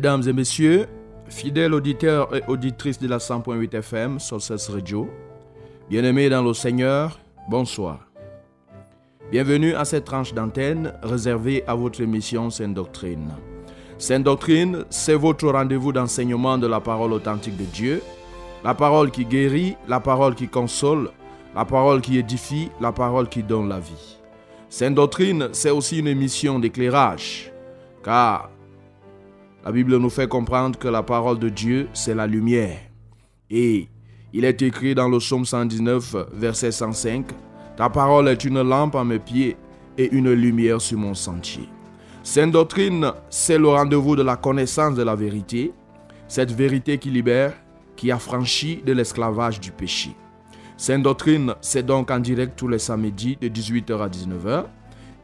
[0.00, 0.86] Mesdames et messieurs,
[1.28, 5.10] fidèles auditeurs et auditrices de la 100.8 FM Sources Radio,
[5.90, 7.20] bien-aimés dans le Seigneur,
[7.50, 8.08] bonsoir.
[9.30, 13.28] Bienvenue à cette tranche d'antenne réservée à votre émission Sainte Doctrine.
[13.98, 18.02] Sainte Doctrine, c'est votre rendez-vous d'enseignement de la parole authentique de Dieu,
[18.64, 21.10] la parole qui guérit, la parole qui console,
[21.54, 24.16] la parole qui édifie, la parole qui donne la vie.
[24.70, 27.52] Sainte Doctrine, c'est aussi une émission d'éclairage,
[28.02, 28.48] car
[29.64, 32.78] la Bible nous fait comprendre que la parole de Dieu, c'est la lumière.
[33.50, 33.88] Et
[34.32, 37.26] il est écrit dans le psaume 119, verset 105,
[37.76, 39.56] Ta parole est une lampe à mes pieds
[39.96, 41.68] et une lumière sur mon sentier.
[42.22, 45.72] Sainte doctrine, c'est le rendez-vous de la connaissance de la vérité,
[46.28, 47.54] cette vérité qui libère,
[47.96, 50.14] qui affranchit de l'esclavage du péché.
[50.76, 54.64] Sainte doctrine, c'est donc en direct tous les samedis de 18h à 19h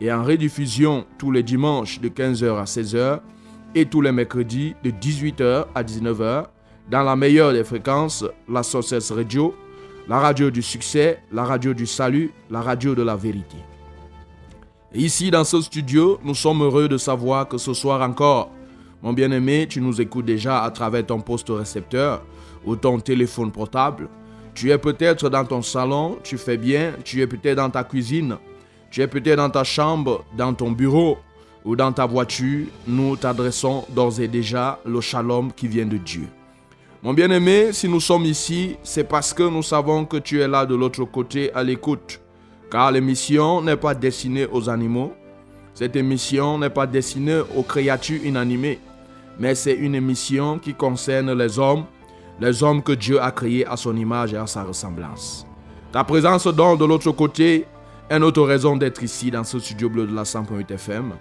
[0.00, 3.20] et en rediffusion tous les dimanches de 15h à 16h
[3.76, 6.46] et tous les mercredis de 18h à 19h
[6.90, 9.54] dans la meilleure des fréquences, la Sources Radio,
[10.08, 13.58] la radio du succès, la radio du salut, la radio de la vérité.
[14.94, 18.50] Ici dans ce studio, nous sommes heureux de savoir que ce soir encore,
[19.02, 22.22] mon bien-aimé, tu nous écoutes déjà à travers ton poste récepteur
[22.64, 24.08] ou ton téléphone portable.
[24.54, 28.38] Tu es peut-être dans ton salon, tu fais bien, tu es peut-être dans ta cuisine,
[28.90, 31.18] tu es peut-être dans ta chambre, dans ton bureau,
[31.66, 36.28] ou dans ta voiture, nous t'adressons d'ores et déjà le shalom qui vient de Dieu.
[37.02, 40.64] Mon bien-aimé, si nous sommes ici, c'est parce que nous savons que tu es là
[40.64, 42.20] de l'autre côté à l'écoute.
[42.70, 45.12] Car l'émission n'est pas destinée aux animaux.
[45.74, 48.78] Cette émission n'est pas destinée aux créatures inanimées.
[49.38, 51.84] Mais c'est une émission qui concerne les hommes,
[52.40, 55.46] les hommes que Dieu a créés à son image et à sa ressemblance.
[55.92, 57.66] Ta présence donc de l'autre côté
[58.08, 61.12] est notre raison d'être ici dans ce studio bleu de la 100.8 FM.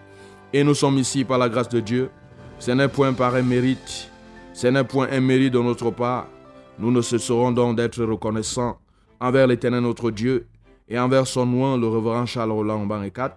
[0.55, 2.09] Et nous sommes ici par la grâce de Dieu.
[2.59, 4.09] Ce n'est point par un mérite.
[4.53, 6.29] Ce n'est point un mérite de notre part.
[6.79, 8.77] Nous ne cesserons donc d'être reconnaissants
[9.19, 10.47] envers l'Éternel notre Dieu
[10.87, 13.35] et envers son nom, le révérend Charles Roland Banricat,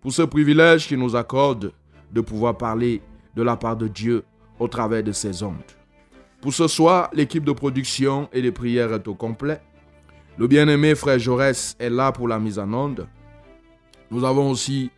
[0.00, 1.70] pour ce privilège qu'il nous accorde
[2.10, 3.02] de pouvoir parler
[3.36, 4.24] de la part de Dieu
[4.58, 5.70] au travers de ses ondes.
[6.40, 9.60] Pour ce soir, l'équipe de production et de prière est au complet.
[10.38, 13.06] Le bien-aimé frère Jaurès est là pour la mise en onde.
[14.10, 14.90] Nous avons aussi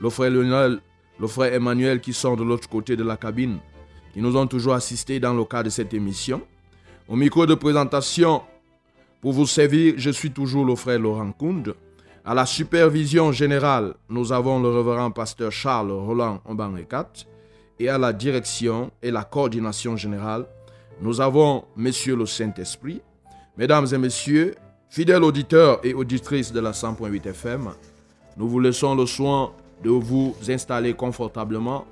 [0.00, 0.80] le frère Lionel
[1.18, 3.58] le frère Emmanuel qui sont de l'autre côté de la cabine,
[4.12, 6.42] qui nous ont toujours assistés dans le cadre de cette émission.
[7.08, 8.42] Au micro de présentation,
[9.20, 11.74] pour vous servir, je suis toujours le frère Laurent Kound.
[12.24, 17.08] À la supervision générale, nous avons le révérend pasteur Charles Roland Ombanrekat.
[17.78, 20.46] Et à la direction et la coordination générale,
[21.00, 23.00] nous avons Monsieur le Saint-Esprit.
[23.56, 24.54] Mesdames et messieurs,
[24.88, 27.70] fidèles auditeurs et auditrices de la 100.8 FM,
[28.36, 31.84] nous vous laissons le soin de vous installer confortablement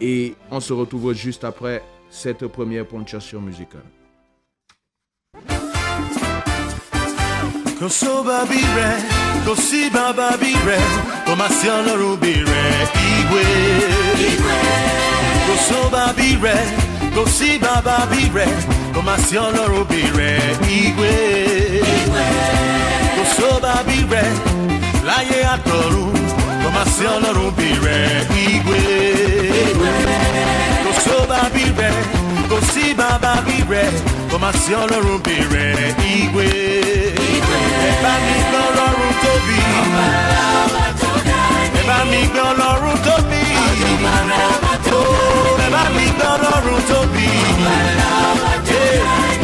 [0.00, 3.82] et on se retrouve juste après cette première ponctuation musicale.
[20.68, 21.10] Igwe.
[25.82, 26.21] Igwe.
[26.80, 28.78] Àtọ̀run, kọmasí ọlọ́run bí rẹ̀ igwe.
[30.84, 31.94] Kò sóbà bí rẹ̀,
[32.50, 33.90] kò sí bàbá bí rẹ̀,
[34.30, 36.46] kọmasí ọlọ́run bí rẹ̀ igwe.
[37.88, 39.58] Ẹ bá mi gbọ́ ọlọ́run tóbi.
[41.78, 43.40] Ẹ bá mi gbọ́ ọlọ́run tóbi.
[45.64, 47.26] Ẹ bá mi gbọ́ ọlọ́run tóbi.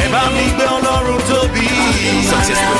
[0.04, 1.66] Ẹ bá mi gbọ́ ọlọ́run tóbi.
[2.28, 2.76] Zazelu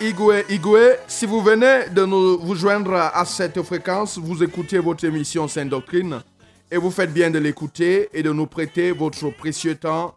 [0.00, 5.48] Igwe, si vous venez de nous, vous joindre à cette fréquence, vous écoutez votre émission
[5.48, 6.20] Sainte Doctrine
[6.70, 10.16] et vous faites bien de l'écouter et de nous prêter votre précieux temps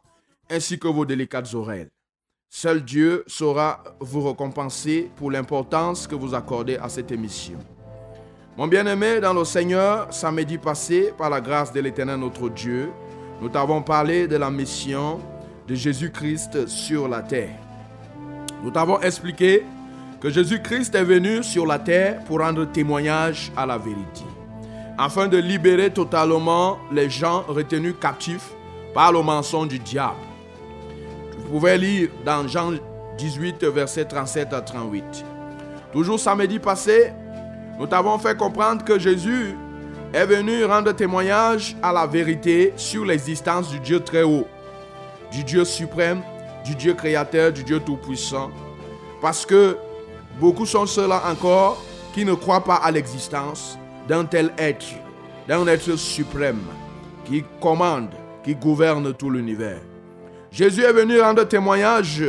[0.49, 1.87] ainsi que vos délicates oreilles.
[2.49, 7.57] Seul Dieu saura vous récompenser pour l'importance que vous accordez à cette émission.
[8.57, 12.91] Mon bien-aimé dans le Seigneur, samedi passé, par la grâce de l'Éternel notre Dieu,
[13.41, 15.19] nous t'avons parlé de la mission
[15.67, 17.66] de Jésus-Christ sur la terre.
[18.63, 19.63] Nous t'avons expliqué
[20.19, 24.23] que Jésus-Christ est venu sur la terre pour rendre témoignage à la vérité,
[24.97, 28.49] afin de libérer totalement les gens retenus captifs
[28.93, 30.15] par le mensonge du diable.
[31.37, 32.73] Vous pouvez lire dans Jean
[33.17, 35.03] 18, versets 37 à 38.
[35.93, 37.11] Toujours samedi passé,
[37.79, 39.55] nous t'avons fait comprendre que Jésus
[40.13, 44.47] est venu rendre témoignage à la vérité sur l'existence du Dieu très haut,
[45.31, 46.21] du Dieu suprême,
[46.67, 48.51] du Dieu créateur, du Dieu tout-puissant.
[49.21, 49.77] Parce que
[50.39, 51.81] beaucoup sont ceux-là encore
[52.13, 53.77] qui ne croient pas à l'existence
[54.07, 54.85] d'un tel être,
[55.47, 56.59] d'un être suprême,
[57.23, 58.09] qui commande,
[58.43, 59.79] qui gouverne tout l'univers.
[60.51, 62.23] Jésus est venu rendre témoignage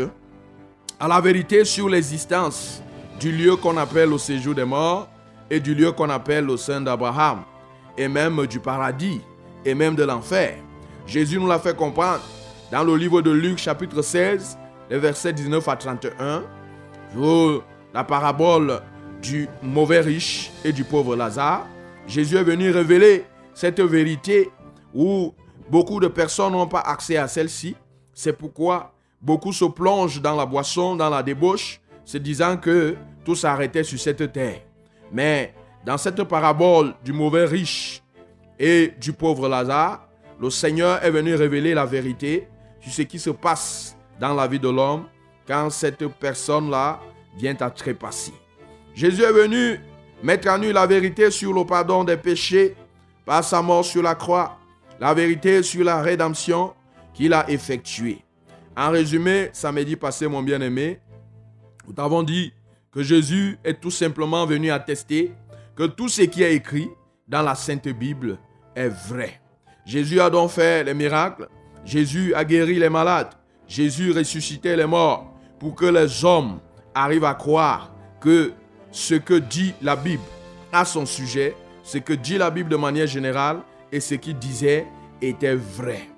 [1.01, 2.81] à la vérité sur l'existence
[3.19, 5.09] du lieu qu'on appelle le séjour des morts
[5.51, 7.43] et du lieu qu'on appelle le sein d'Abraham,
[7.97, 9.21] et même du paradis,
[9.65, 10.59] et même de l'enfer.
[11.07, 12.21] Jésus nous l'a fait comprendre
[12.71, 14.59] dans le livre de Luc chapitre 16,
[14.91, 16.45] les versets 19 à 31,
[17.13, 18.81] sur la parabole
[19.23, 21.67] du mauvais riche et du pauvre Lazare.
[22.07, 23.25] Jésus est venu révéler
[23.55, 24.51] cette vérité
[24.95, 25.35] où
[25.71, 27.75] beaucoup de personnes n'ont pas accès à celle-ci.
[28.13, 33.35] C'est pourquoi beaucoup se plongent dans la boisson, dans la débauche, se disant que tout
[33.35, 34.61] s'arrêtait sur cette terre.
[35.11, 35.55] Mais
[35.87, 38.03] dans cette parabole du mauvais riche
[38.59, 40.07] et du pauvre Lazare,
[40.41, 42.47] le Seigneur est venu révéler la vérité
[42.81, 45.05] sur ce qui se passe dans la vie de l'homme
[45.47, 47.01] quand cette personne-là
[47.37, 48.35] vient à trépasser.
[48.95, 49.81] Jésus est venu
[50.23, 52.75] mettre en nu la vérité sur le pardon des péchés
[53.25, 54.59] par sa mort sur la croix,
[54.99, 56.75] la vérité sur la rédemption
[57.15, 58.25] qu'il a effectuée.
[58.77, 61.01] En résumé, samedi passé, mon bien-aimé,
[61.87, 62.53] nous t'avons dit
[62.93, 65.33] que Jésus est tout simplement venu attester
[65.75, 66.89] que tout ce qui est écrit
[67.27, 68.39] dans la Sainte Bible
[68.75, 69.41] est vrai.
[69.85, 71.49] Jésus a donc fait les miracles,
[71.89, 73.31] Jésus a guéri les malades,
[73.67, 76.59] Jésus ressuscitait les morts pour que les hommes
[76.95, 77.91] arrivent à croire
[78.21, 78.53] que
[78.91, 80.23] ce que dit la Bible
[80.71, 84.87] à son sujet, ce que dit la Bible de manière générale et ce qu'il disait
[85.23, 86.11] était vrai.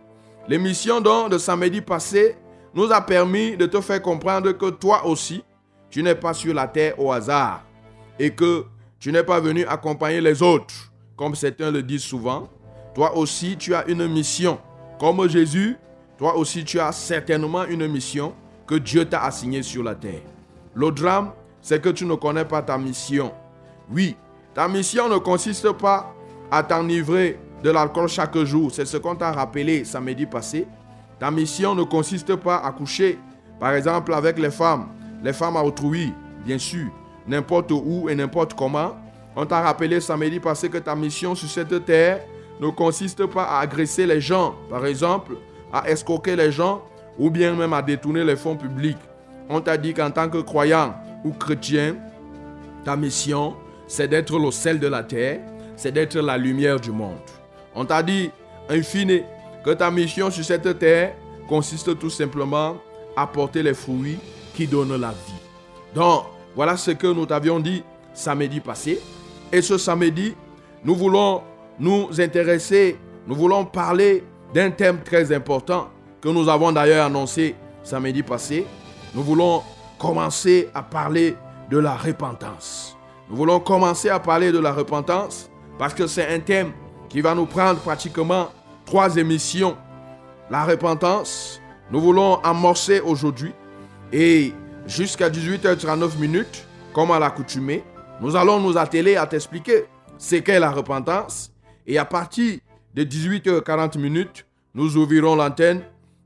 [0.49, 2.35] L'émission donc de samedi passé
[2.75, 5.45] nous a permis de te faire comprendre que toi aussi,
[5.89, 7.65] tu n'es pas sur la terre au hasard
[8.19, 8.65] et que
[8.99, 12.49] tu n'es pas venu accompagner les autres, comme certains le disent souvent.
[12.93, 14.59] Toi aussi, tu as une mission.
[15.01, 15.79] Comme Jésus,
[16.19, 18.35] toi aussi, tu as certainement une mission
[18.67, 20.21] que Dieu t'a assignée sur la terre.
[20.75, 23.33] Le drame, c'est que tu ne connais pas ta mission.
[23.91, 24.15] Oui,
[24.53, 26.15] ta mission ne consiste pas
[26.51, 28.71] à t'enivrer de l'alcool chaque jour.
[28.71, 30.67] C'est ce qu'on t'a rappelé samedi passé.
[31.19, 33.19] Ta mission ne consiste pas à coucher,
[33.59, 34.89] par exemple, avec les femmes,
[35.25, 36.13] les femmes à autrui,
[36.45, 36.91] bien sûr,
[37.27, 38.99] n'importe où et n'importe comment.
[39.35, 42.21] On t'a rappelé samedi passé que ta mission sur cette terre
[42.61, 45.33] ne consiste pas à agresser les gens, par exemple,
[45.73, 46.83] à escroquer les gens
[47.19, 48.99] ou bien même à détourner les fonds publics.
[49.49, 51.97] On t'a dit qu'en tant que croyant ou chrétien,
[52.85, 53.55] ta mission,
[53.87, 55.41] c'est d'être le sel de la terre,
[55.77, 57.19] c'est d'être la lumière du monde.
[57.75, 58.31] On t'a dit,
[58.69, 59.23] in fine,
[59.65, 61.15] que ta mission sur cette terre
[61.49, 62.77] consiste tout simplement
[63.17, 64.19] à porter les fruits
[64.55, 65.41] qui donnent la vie.
[65.95, 66.25] Donc,
[66.55, 67.83] voilà ce que nous t'avions dit
[68.15, 69.01] samedi passé.
[69.53, 70.35] Et ce samedi,
[70.85, 71.43] nous voulons
[71.81, 74.23] nous intéresser, nous voulons parler
[74.53, 75.89] d'un thème très important
[76.21, 78.67] que nous avons d'ailleurs annoncé samedi passé.
[79.15, 79.63] Nous voulons
[79.99, 81.37] commencer à parler
[81.71, 82.97] de la repentance.
[83.31, 86.73] Nous voulons commencer à parler de la repentance parce que c'est un thème
[87.09, 88.49] qui va nous prendre pratiquement
[88.85, 89.77] trois émissions.
[90.51, 91.61] La repentance,
[91.91, 93.53] nous voulons amorcer aujourd'hui
[94.13, 94.53] et
[94.87, 97.85] jusqu'à 18h39 minutes, comme à l'accoutumée,
[98.21, 99.87] nous allons nous atteler à t'expliquer
[100.19, 101.51] ce qu'est la repentance
[101.91, 102.61] et à partir
[102.95, 105.83] de 18h40 minutes, nous ouvrirons l'antenne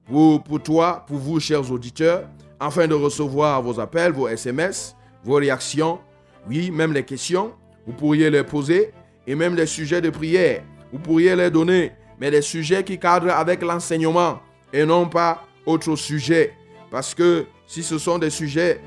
[0.06, 2.28] pour, toi, pour vous, chers auditeurs,
[2.60, 4.94] afin de recevoir vos appels, vos SMS,
[5.24, 6.00] vos réactions,
[6.46, 7.54] oui, même les questions.
[7.86, 8.92] Vous pourriez les poser
[9.26, 10.62] et même les sujets de prière.
[10.92, 14.40] Vous pourriez les donner mais des sujets qui cadrent avec l'enseignement
[14.70, 16.52] et non pas autre sujet.
[16.90, 18.82] Parce que si ce sont des sujets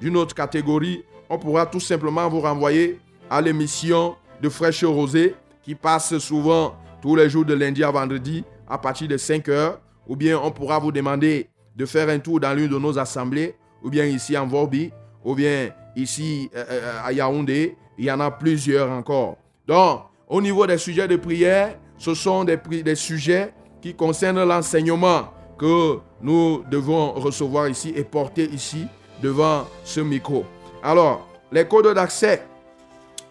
[0.00, 2.98] d'une autre catégorie, on pourra tout simplement vous renvoyer
[3.28, 8.44] à l'émission de Fraîche Rosée qui passe souvent tous les jours de lundi à vendredi
[8.68, 9.80] à partir de 5 heures.
[10.06, 13.56] Ou bien on pourra vous demander de faire un tour dans l'une de nos assemblées,
[13.82, 14.92] ou bien ici en Vorbi,
[15.24, 17.76] ou bien ici euh, euh, à Yaoundé.
[17.98, 19.36] Il y en a plusieurs encore.
[19.66, 25.32] Donc, au niveau des sujets de prière, ce sont des, des sujets qui concernent l'enseignement
[25.58, 28.86] que nous devons recevoir ici et porter ici
[29.22, 30.44] devant ce micro.
[30.82, 32.42] Alors, les codes d'accès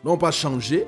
[0.03, 0.87] n'ont pas changé.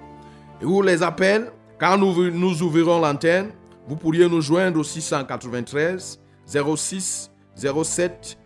[0.61, 3.51] Vous les appels, quand nous, nous ouvrirons l'antenne,
[3.87, 8.37] vous pourriez nous joindre au 693 06 07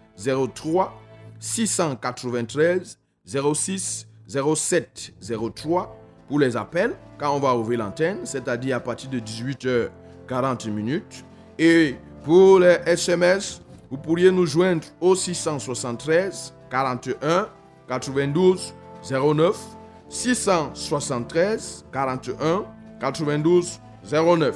[0.53, 1.01] 03
[1.39, 5.13] 693 06 07
[5.55, 5.95] 03
[6.27, 11.23] pour les appels quand on va ouvrir l'antenne, c'est-à-dire à partir de 18h40 minutes.
[11.57, 17.47] Et pour les SMS, vous pourriez nous joindre au 673 41
[17.87, 18.73] 92
[19.09, 19.78] 09
[20.09, 22.65] 673 41
[22.99, 23.79] 92
[24.11, 24.55] 09.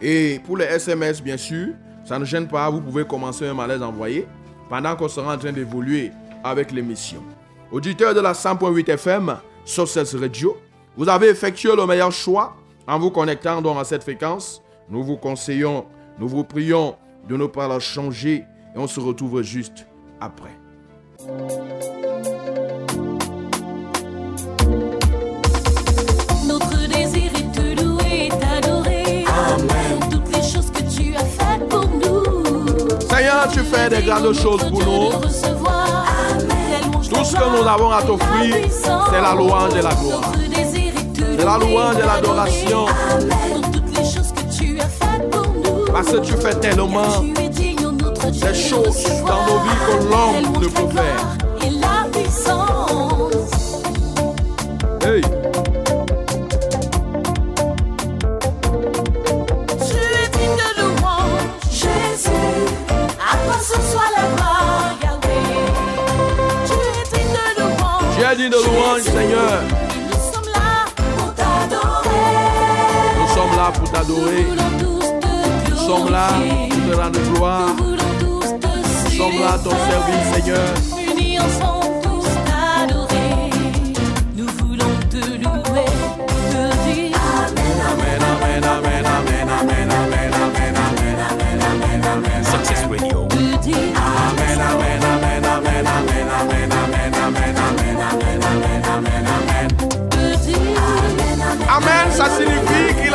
[0.00, 3.82] Et pour les SMS, bien sûr, ça ne gêne pas, vous pouvez commencer à les
[3.82, 4.26] envoyer
[4.68, 6.10] pendant qu'on sera en train d'évoluer
[6.42, 7.22] avec l'émission.
[7.70, 10.56] Auditeur de la 100.8 FM, sur cette radio,
[10.96, 14.62] vous avez effectué le meilleur choix en vous connectant donc à cette fréquence.
[14.88, 15.84] Nous vous conseillons,
[16.18, 16.96] nous vous prions
[17.28, 19.86] de ne pas la changer et on se retrouve juste
[20.20, 20.56] après.
[33.46, 35.10] Tu fais des grandes choses pour nous.
[37.08, 40.32] Tout ce que nous avons à t'offrir, c'est la louange et la gloire.
[41.38, 42.86] C'est la louange et l'adoration.
[45.92, 50.94] Parce que tu fais tellement des de choses dans nos vies que l'homme ne peut
[50.94, 51.47] faire.
[68.48, 69.10] De louange, Jésus.
[69.10, 69.62] Seigneur.
[69.94, 72.18] Et nous sommes là pour t'adorer.
[73.20, 74.42] Nous sommes là pour t'adorer.
[74.42, 76.28] Nous voulons tous te Nous sommes là
[76.68, 77.68] pour te rendre gloire.
[77.76, 78.66] Nous voulons tous te
[79.04, 80.68] Nous sommes là à ton service, Seigneur.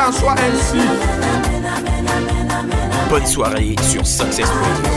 [0.08, 0.36] En soit.
[3.10, 4.94] Bonne soirée sur Success Radio.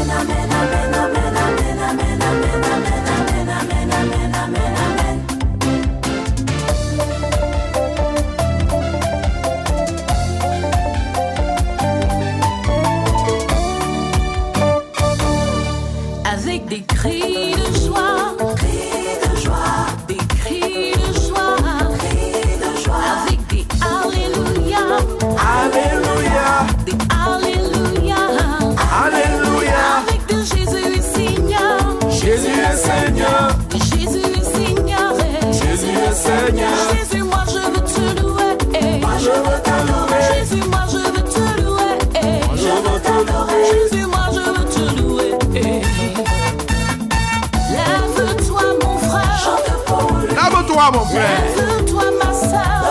[51.16, 51.56] friend.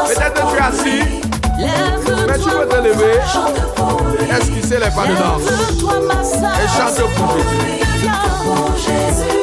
[0.08, 1.03] Peut-être tu assis,
[2.27, 3.20] mais tu peux te lever,
[4.72, 5.48] les pas de danse
[6.62, 9.36] et chante pour Jésus.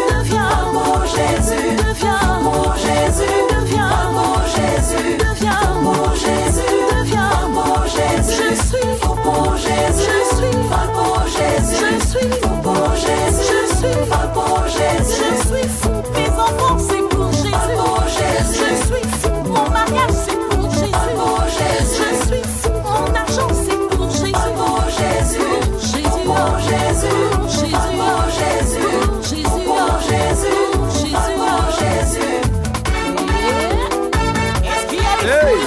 [8.24, 8.78] Je suis
[9.24, 10.21] mon Jésus.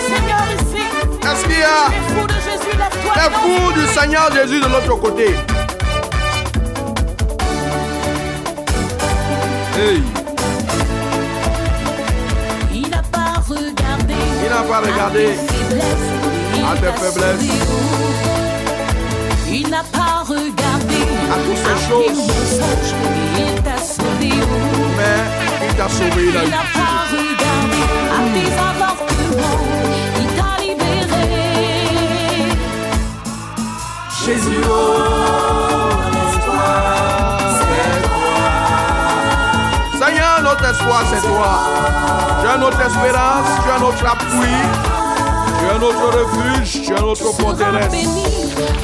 [0.08, 0.84] Seigneur ici?
[1.32, 3.14] Est-ce qu'il y a Les fous de Jésus, lève-toi.
[3.16, 5.36] les fous du Seigneur Jésus de l'autre côté?
[9.78, 10.02] Hey,
[12.74, 14.14] Il n'a pas regardé.
[14.44, 15.26] Il n'a pas regardé
[16.68, 17.52] à tes faiblesses,
[19.52, 21.00] Il n'a pas regardé
[21.32, 22.18] À toutes ces choses.
[22.18, 22.94] mensonges.
[23.38, 24.30] Il t'a sauvé.
[24.98, 27.82] mais il t'a sauvé, il n'a pas regardé
[28.16, 29.75] à tes avortements.
[34.26, 34.72] Jésus, oh,
[36.12, 38.40] l'espoir, c'est toi.
[40.08, 41.52] Seigneur, notre espoir, c'est toi.
[42.42, 44.58] Tu es notre espérance, tu es notre appui,
[45.60, 47.92] tu es notre refuge, tu es notre Tu seras forteresse.
[47.92, 48.24] béni.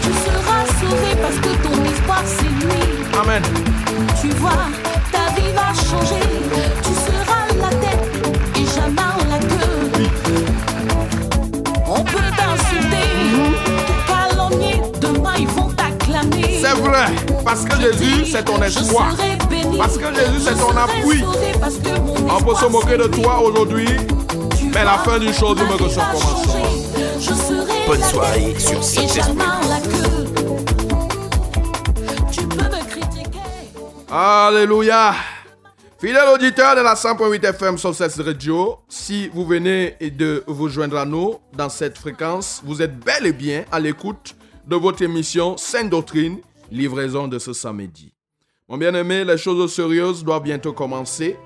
[0.03, 2.81] Tu seras sauvé parce que ton espoir c'est lui.
[3.19, 3.43] Amen.
[4.21, 4.65] Tu vois,
[5.11, 6.25] ta vie va changer.
[6.83, 8.05] Tu seras la tête
[8.55, 9.79] et jamais la queue.
[11.87, 13.09] On peut t'insulter.
[16.73, 17.07] Vrai,
[17.43, 19.15] parce que Jésus, c'est ton espoir.
[19.77, 21.23] Parce que Jésus, c'est ton appui.
[22.29, 23.87] On peut se moquer de toi aujourd'hui,
[24.73, 26.53] mais la fin d'une chose demeure que son commencement.
[26.53, 26.91] changer.
[27.19, 28.81] Je serai Bonne la soirée sur.
[34.09, 35.13] Alléluia.
[35.99, 40.97] Fidèle auditeur de la 100.8 FM sur cette radio, si vous venez de vous joindre
[40.97, 44.35] à nous dans cette fréquence, vous êtes bel et bien à l'écoute
[44.67, 46.39] de votre émission Sainte Doctrine,
[46.71, 48.13] livraison de ce samedi.
[48.67, 51.37] Mon bien-aimé, les choses sérieuses doivent bientôt commencer.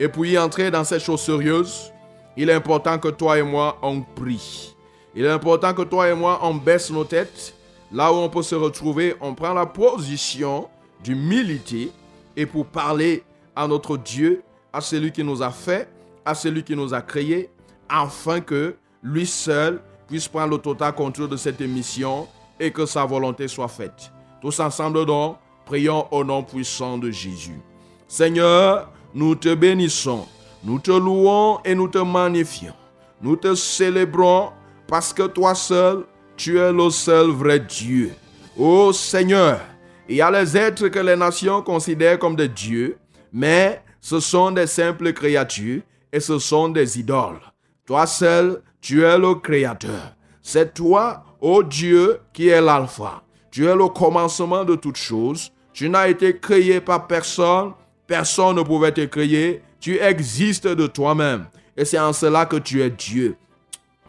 [0.00, 1.92] Et pour y entrer dans ces choses sérieuses,
[2.36, 4.74] il est important que toi et moi, on prie.
[5.14, 7.54] Il est important que toi et moi, on baisse nos têtes.
[7.92, 10.68] Là où on peut se retrouver, on prend la position
[11.02, 11.90] d'humilité
[12.36, 13.22] et pour parler
[13.56, 14.42] à notre Dieu,
[14.72, 15.88] à celui qui nous a fait,
[16.24, 17.50] à celui qui nous a créé,
[17.88, 22.28] afin que lui seul puisse prendre le total contrôle de cette émission
[22.60, 24.12] et que sa volonté soit faite.
[24.40, 27.60] Tous ensemble donc, prions au nom puissant de Jésus.
[28.06, 30.26] Seigneur, nous te bénissons,
[30.64, 32.74] nous te louons et nous te magnifions.
[33.20, 34.50] Nous te célébrons
[34.86, 36.04] parce que toi seul,
[36.36, 38.12] tu es le seul vrai Dieu.
[38.56, 39.60] Ô Seigneur,
[40.08, 42.96] il y a les êtres que les nations considèrent comme des dieux,
[43.32, 47.40] mais ce sont des simples créatures et ce sont des idoles.
[47.84, 50.14] Toi seul, tu es le Créateur.
[50.42, 53.22] C'est toi, ô Dieu, qui es l'alpha.
[53.50, 55.52] Tu es le commencement de toutes choses.
[55.72, 57.72] Tu n'as été créé par personne.
[58.06, 59.62] Personne ne pouvait te créer.
[59.80, 61.46] Tu existes de toi-même.
[61.76, 63.36] Et c'est en cela que tu es Dieu.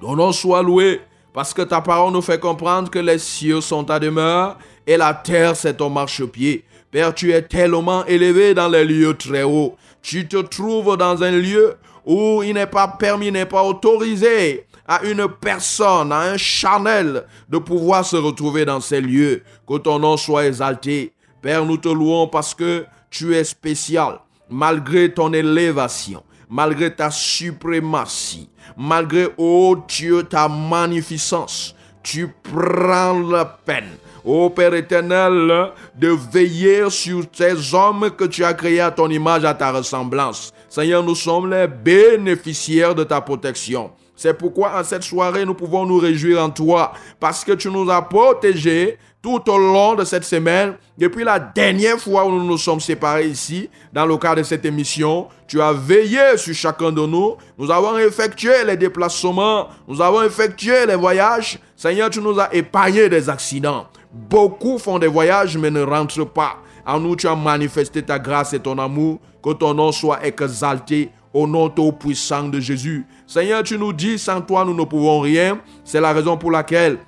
[0.01, 1.01] Ton nom soit loué,
[1.33, 5.13] parce que ta parole nous fait comprendre que les cieux sont ta demeure et la
[5.13, 6.63] terre c'est ton marchepied.
[6.89, 9.75] Père, tu es tellement élevé dans les lieux très hauts.
[10.01, 11.75] Tu te trouves dans un lieu
[12.05, 17.59] où il n'est pas permis, n'est pas autorisé à une personne, à un charnel, de
[17.59, 19.43] pouvoir se retrouver dans ces lieux.
[19.67, 21.13] Que ton nom soit exalté.
[21.43, 28.49] Père, nous te louons parce que tu es spécial, malgré ton élévation, malgré ta suprématie,
[28.75, 31.75] malgré, ô Dieu, ta magnificence.
[32.01, 33.91] Tu prends la peine,
[34.25, 39.45] ô Père éternel, de veiller sur ces hommes que tu as créés à ton image,
[39.45, 40.51] à ta ressemblance.
[40.67, 43.91] Seigneur, nous sommes les bénéficiaires de ta protection.
[44.21, 47.89] C'est pourquoi en cette soirée, nous pouvons nous réjouir en toi, parce que tu nous
[47.89, 52.57] as protégés tout au long de cette semaine, depuis la dernière fois où nous nous
[52.57, 57.05] sommes séparés ici, dans le cadre de cette émission, tu as veillé sur chacun de
[57.05, 57.37] nous.
[57.57, 61.57] Nous avons effectué les déplacements, nous avons effectué les voyages.
[61.77, 63.87] Seigneur, tu nous as épargné des accidents.
[64.11, 66.57] Beaucoup font des voyages mais ne rentrent pas.
[66.85, 69.19] En nous, tu as manifesté ta grâce et ton amour.
[69.41, 73.05] Que ton nom soit exalté au nom tout puissant de Jésus.
[73.27, 75.59] Seigneur, tu nous dis, sans toi, nous ne pouvons rien.
[75.83, 76.99] C'est la raison pour laquelle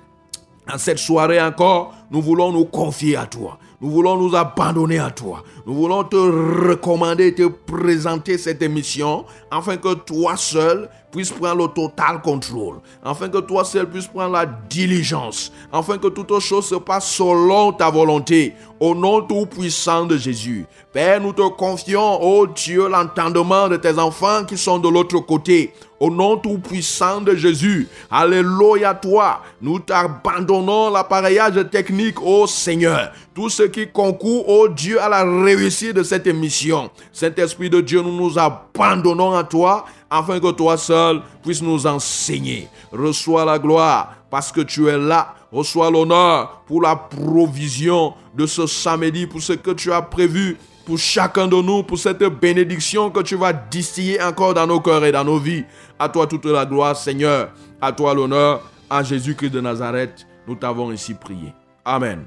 [0.72, 3.58] en cette soirée encore, nous voulons nous confier à toi.
[3.80, 5.42] Nous voulons nous abandonner à toi.
[5.66, 11.68] Nous voulons te recommander, te présenter cette émission afin que toi seul puisses prendre le
[11.68, 12.80] total contrôle.
[13.04, 15.52] Afin que toi seul puisses prendre la diligence.
[15.70, 18.54] Afin que toutes choses se passent selon ta volonté.
[18.80, 20.66] Au nom tout puissant de Jésus.
[20.92, 25.72] Père, nous te confions, ô Dieu, l'entendement de tes enfants qui sont de l'autre côté.
[26.02, 27.86] Au nom tout puissant de Jésus.
[28.10, 29.40] Alléluia toi.
[29.60, 33.12] Nous t'abandonnons l'appareillage technique, ô Seigneur.
[33.32, 36.90] Tout ce qui concourt, ô Dieu, à la réussite de cette émission.
[37.12, 42.66] Saint-Esprit de Dieu, nous nous abandonnons à toi afin que toi seul puisses nous enseigner.
[42.90, 45.36] Reçois la gloire parce que tu es là.
[45.52, 50.98] Reçois l'honneur pour la provision de ce samedi, pour ce que tu as prévu pour
[50.98, 55.12] chacun de nous, pour cette bénédiction que tu vas distiller encore dans nos cœurs et
[55.12, 55.64] dans nos vies.
[55.98, 57.52] À toi toute la gloire, Seigneur.
[57.80, 58.62] À toi l'honneur.
[58.90, 61.54] En Jésus-Christ de Nazareth, nous t'avons ici prié.
[61.84, 62.26] Amen.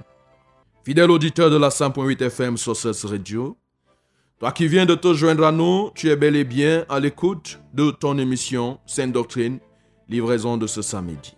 [0.83, 2.75] Fidèle auditeur de la 100.8 FM sur
[3.09, 3.57] radio,
[4.39, 7.59] toi qui viens de te joindre à nous, tu es bel et bien à l'écoute
[7.73, 9.59] de ton émission Sainte Doctrine,
[10.09, 11.35] livraison de ce samedi.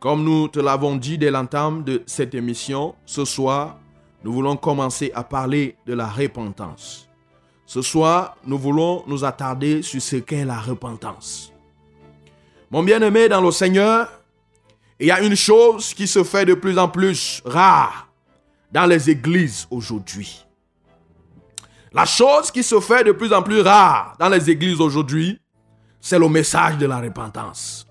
[0.00, 3.78] Comme nous te l'avons dit dès l'entame de cette émission, ce soir,
[4.26, 7.08] nous voulons commencer à parler de la repentance.
[7.64, 11.52] Ce soir, nous voulons nous attarder sur ce qu'est la repentance.
[12.72, 14.10] Mon bien-aimé dans le Seigneur,
[14.98, 18.08] il y a une chose qui se fait de plus en plus rare
[18.72, 20.44] dans les églises aujourd'hui.
[21.92, 25.38] La chose qui se fait de plus en plus rare dans les églises aujourd'hui,
[26.00, 27.86] c'est le message de la repentance.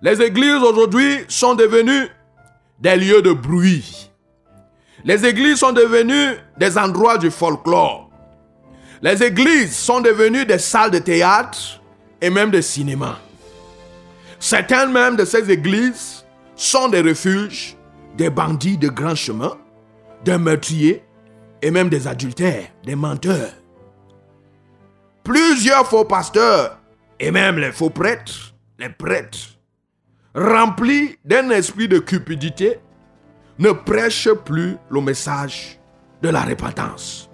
[0.00, 2.08] Les églises aujourd'hui sont devenues
[2.80, 4.10] des lieux de bruit.
[5.06, 8.10] Les églises sont devenues des endroits du folklore.
[9.00, 11.80] Les églises sont devenues des salles de théâtre
[12.20, 13.20] et même de cinéma.
[14.40, 17.76] Certaines même de ces églises sont des refuges
[18.16, 19.56] des bandits de grand chemin,
[20.24, 21.04] des meurtriers
[21.62, 23.52] et même des adultères, des menteurs.
[25.22, 26.80] Plusieurs faux pasteurs
[27.20, 29.56] et même les faux prêtres, les prêtres,
[30.34, 32.80] remplis d'un esprit de cupidité,
[33.58, 35.78] ne prêchent plus le message
[36.22, 37.28] de la repentance.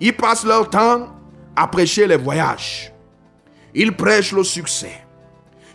[0.00, 1.08] Ils passent leur temps
[1.56, 2.92] à prêcher les voyages.
[3.74, 5.02] Ils prêchent le succès.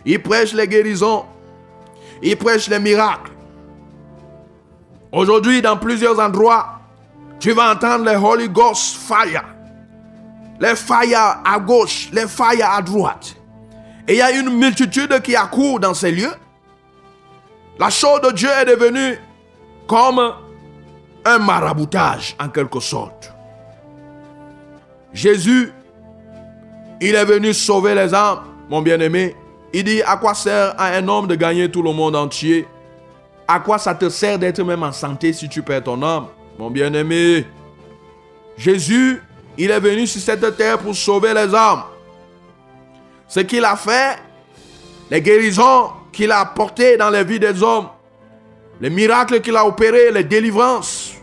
[0.04, 1.24] Ils prêchent les guérisons.
[2.22, 3.32] Ils prêchent les miracles.
[5.12, 6.80] Aujourd'hui, dans plusieurs endroits,
[7.38, 9.44] tu vas entendre les Holy Ghost fire.
[10.60, 13.34] Les fire à gauche, les fire à droite.
[14.06, 16.34] Et il y a une multitude qui accourt dans ces lieux.
[17.78, 19.18] La chose de Dieu est devenue
[19.90, 20.32] comme
[21.24, 23.32] un maraboutage en quelque sorte.
[25.12, 25.72] Jésus,
[27.00, 29.34] il est venu sauver les âmes, mon bien-aimé.
[29.72, 32.68] Il dit, à quoi sert à un homme de gagner tout le monde entier?
[33.48, 36.26] À quoi ça te sert d'être même en santé si tu perds ton âme,
[36.56, 37.44] mon bien-aimé?
[38.56, 39.20] Jésus,
[39.58, 41.82] il est venu sur cette terre pour sauver les âmes.
[43.26, 44.18] Ce qu'il a fait,
[45.10, 47.88] les guérisons qu'il a apportées dans les vies des hommes,
[48.80, 51.14] les miracles qu'il a opérés, les délivrances,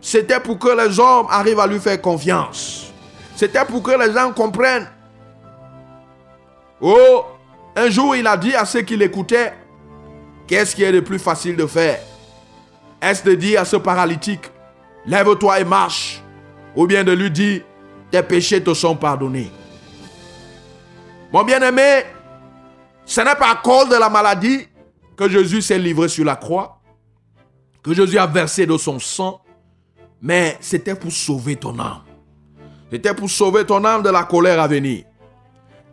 [0.00, 2.92] c'était pour que les hommes arrivent à lui faire confiance.
[3.34, 4.88] C'était pour que les gens comprennent.
[6.80, 7.24] Oh,
[7.74, 9.54] un jour il a dit à ceux qui l'écoutaient,
[10.46, 12.00] qu'est-ce qui est le plus facile de faire?
[13.00, 14.50] Est-ce de dire à ce paralytique,
[15.06, 16.22] lève-toi et marche?
[16.74, 17.62] Ou bien de lui dire,
[18.10, 19.50] tes péchés te sont pardonnés
[21.32, 22.04] Mon bien-aimé,
[23.06, 24.68] ce n'est pas à cause de la maladie
[25.16, 26.75] que Jésus s'est livré sur la croix,
[27.86, 29.40] que Jésus a versé de son sang,
[30.20, 32.02] mais c'était pour sauver ton âme.
[32.90, 35.04] C'était pour sauver ton âme de la colère à venir.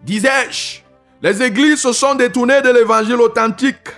[0.01, 0.79] Disais-je,
[1.21, 3.89] les églises se sont détournées de l'évangile authentique,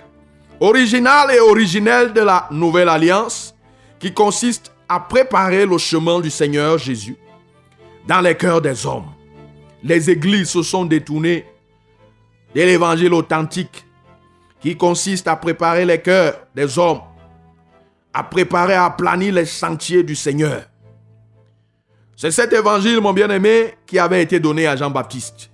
[0.60, 3.56] original et originel de la nouvelle alliance,
[3.98, 7.16] qui consiste à préparer le chemin du Seigneur Jésus
[8.06, 9.08] dans les cœurs des hommes.
[9.82, 11.46] Les églises se sont détournées
[12.54, 13.86] de l'évangile authentique,
[14.60, 17.00] qui consiste à préparer les cœurs des hommes,
[18.16, 20.64] à préparer, à planir les sentiers du Seigneur.
[22.16, 25.50] C'est cet évangile, mon bien-aimé, qui avait été donné à Jean-Baptiste.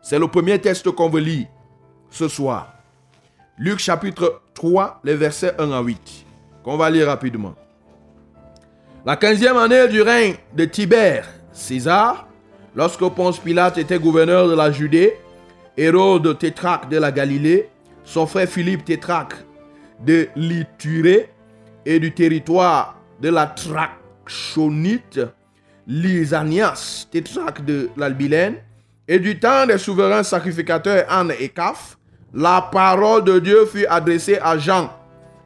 [0.00, 1.48] C'est le premier texte qu'on veut lire
[2.10, 2.72] ce soir.
[3.58, 6.24] Luc chapitre 3, les versets 1 à 8,
[6.62, 7.56] qu'on va lire rapidement.
[9.04, 12.28] La quinzième année du règne de Tibère, César,
[12.76, 15.16] lorsque Ponce Pilate était gouverneur de la Judée,
[15.76, 17.68] Hérode tétraque de la Galilée,
[18.04, 19.34] son frère Philippe tétraque
[19.98, 21.33] de l'Iturée
[21.86, 25.20] et du territoire de la Trachonite,
[25.86, 28.56] Lysanias tétraque de l'Albilène,
[29.06, 31.98] et du temps des souverains sacrificateurs Anne et Caph,
[32.32, 34.90] la parole de Dieu fut adressée à Jean,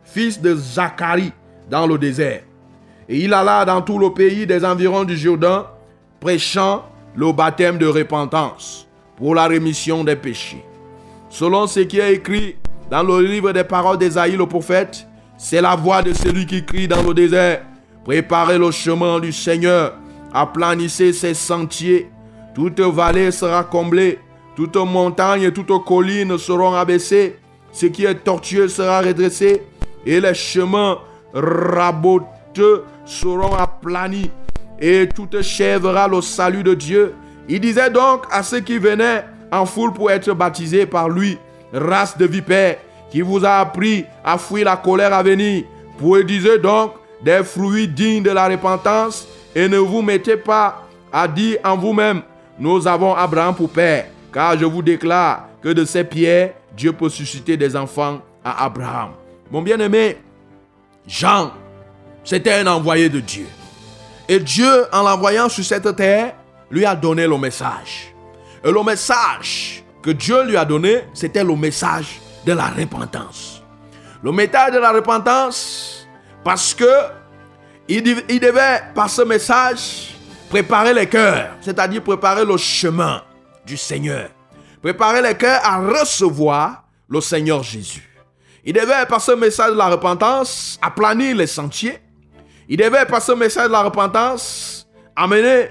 [0.05, 1.33] fils de Zacharie,
[1.69, 2.43] dans le désert.
[3.09, 5.67] Et il alla dans tout le pays des environs du Jourdain,
[6.21, 10.65] prêchant le baptême de repentance pour la rémission des péchés.
[11.29, 12.57] Selon ce qui est écrit
[12.91, 15.08] dans le livre des paroles d'Ésaïe le prophète,
[15.39, 17.63] c'est la voix de celui qui crie dans le désert.
[18.05, 19.95] Préparez le chemin du Seigneur,
[20.35, 22.11] aplanissez ses sentiers.
[22.55, 24.19] Toute vallée sera comblée,
[24.57, 27.39] toute montagne et toute colline seront abaissées.
[27.71, 29.63] Ce qui est tortueux sera redressé,
[30.05, 30.99] et les chemins
[31.33, 34.31] raboteux seront aplanis,
[34.81, 37.15] et toute chèvera le salut de Dieu.
[37.49, 41.39] Il disait donc à ceux qui venaient en foule pour être baptisés par lui,
[41.73, 42.79] race de vipères,
[43.11, 45.65] qui vous a appris à fuir la colère à venir.
[45.99, 46.93] Produisez donc
[47.23, 52.23] des fruits dignes de la repentance et ne vous mettez pas à dire en vous-même,
[52.59, 57.09] nous avons Abraham pour père, car je vous déclare que de ces pierres, Dieu peut
[57.09, 59.11] susciter des enfants à Abraham.
[59.51, 60.19] Mon bien-aimé,
[61.07, 61.53] Jean,
[62.23, 63.47] c'était un envoyé de Dieu.
[64.29, 66.35] Et Dieu, en l'envoyant sur cette terre,
[66.71, 68.15] lui a donné le message.
[68.63, 73.63] Et le message que Dieu lui a donné, c'était le message de la repentance.
[74.23, 76.07] Le message de la repentance,
[76.45, 76.85] parce que
[77.89, 80.15] il, dev- il devait, par ce message,
[80.51, 83.23] préparer les cœurs, c'est-à-dire préparer le chemin
[83.65, 84.29] du Seigneur.
[84.83, 88.05] Préparer les cœurs à recevoir le Seigneur Jésus.
[88.65, 91.99] Il devait, par ce message de la repentance, aplanir les sentiers.
[92.69, 95.69] Il devait, par ce message de la repentance, amener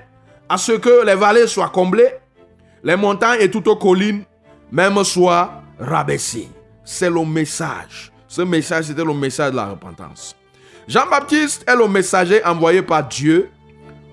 [0.49, 2.13] à ce que les vallées soient comblées,
[2.83, 4.23] les montagnes et toutes les collines
[4.71, 6.49] même soient rabaissées.
[6.89, 8.13] C'est le message.
[8.29, 10.37] Ce message, c'était le message de la repentance.
[10.87, 13.49] Jean-Baptiste est le messager envoyé par Dieu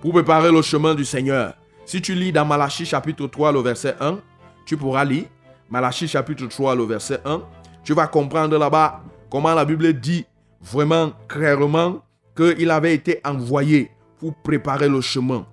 [0.02, 1.54] pour préparer le chemin du Seigneur.
[1.86, 4.18] Si tu lis dans Malachie chapitre 3, le verset 1,
[4.66, 5.26] tu pourras lire
[5.70, 7.42] Malachie chapitre 3, le verset 1.
[7.84, 10.26] Tu vas comprendre là-bas comment la Bible dit
[10.60, 12.04] vraiment clairement
[12.36, 15.46] qu'il avait été envoyé pour préparer le chemin.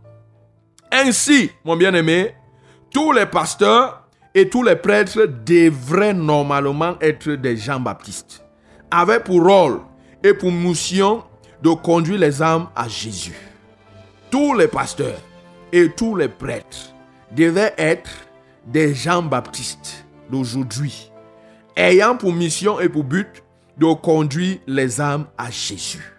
[0.92, 2.34] Ainsi, mon bien-aimé,
[2.92, 4.01] tous les pasteurs
[4.34, 8.44] et tous les prêtres devraient normalement être des Jean-Baptistes,
[8.90, 9.82] avec pour rôle
[10.24, 11.24] et pour mission
[11.62, 13.36] de conduire les âmes à Jésus.
[14.30, 15.20] Tous les pasteurs
[15.72, 16.94] et tous les prêtres
[17.32, 18.12] devaient être
[18.66, 21.12] des Jean-Baptistes d'aujourd'hui,
[21.76, 23.44] ayant pour mission et pour but
[23.78, 26.14] de conduire les âmes à Jésus.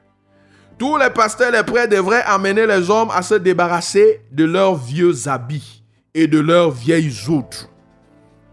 [0.78, 4.74] Tous les pasteurs et les prêtres devraient amener les hommes à se débarrasser de leurs
[4.74, 7.71] vieux habits et de leurs vieilles outres.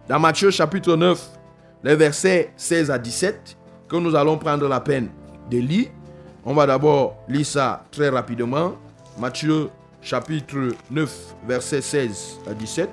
[0.09, 1.23] Dans Matthieu chapitre 9,
[1.83, 3.55] les versets 16 à 17,
[3.87, 5.09] que nous allons prendre la peine
[5.51, 5.89] de lire.
[6.43, 8.73] On va d'abord lire ça très rapidement.
[9.19, 9.69] Matthieu
[10.01, 12.89] chapitre 9, versets 16 à 17.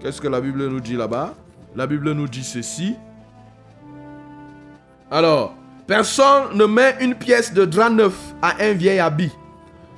[0.00, 1.34] Qu'est-ce que la Bible nous dit là-bas?
[1.74, 2.96] La Bible nous dit ceci.
[5.10, 5.54] Alors,
[5.86, 9.32] personne ne met une pièce de drap neuf à un vieil habit,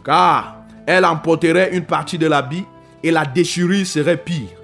[0.04, 2.64] car elle emporterait une partie de l'habit
[3.04, 4.57] et la déchirure serait pire.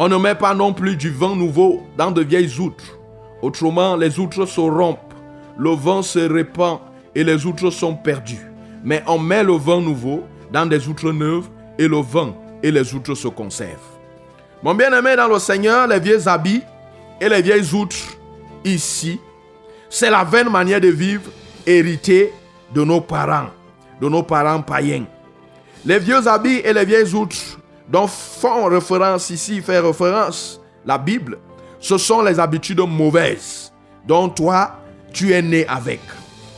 [0.00, 2.96] On ne met pas non plus du vin nouveau dans de vieilles outres.
[3.42, 5.12] Autrement, les outres se rompent,
[5.58, 6.78] le vin se répand
[7.16, 8.46] et les outres sont perdues.
[8.84, 11.48] Mais on met le vin nouveau dans des outres neuves
[11.80, 12.32] et le vin
[12.62, 13.98] et les outres se conservent.
[14.62, 16.62] Mon bien-aimé dans le Seigneur, les vieux habits
[17.20, 18.16] et les vieilles outres
[18.64, 19.18] ici,
[19.90, 21.28] c'est la vaine manière de vivre
[21.66, 22.32] héritée
[22.72, 23.48] de nos parents,
[24.00, 25.06] de nos parents païens.
[25.84, 27.58] Les vieux habits et les vieilles outres
[27.88, 31.38] dont font référence ici, fait référence la Bible,
[31.80, 33.72] ce sont les habitudes mauvaises
[34.06, 34.80] dont toi,
[35.12, 36.00] tu es né avec.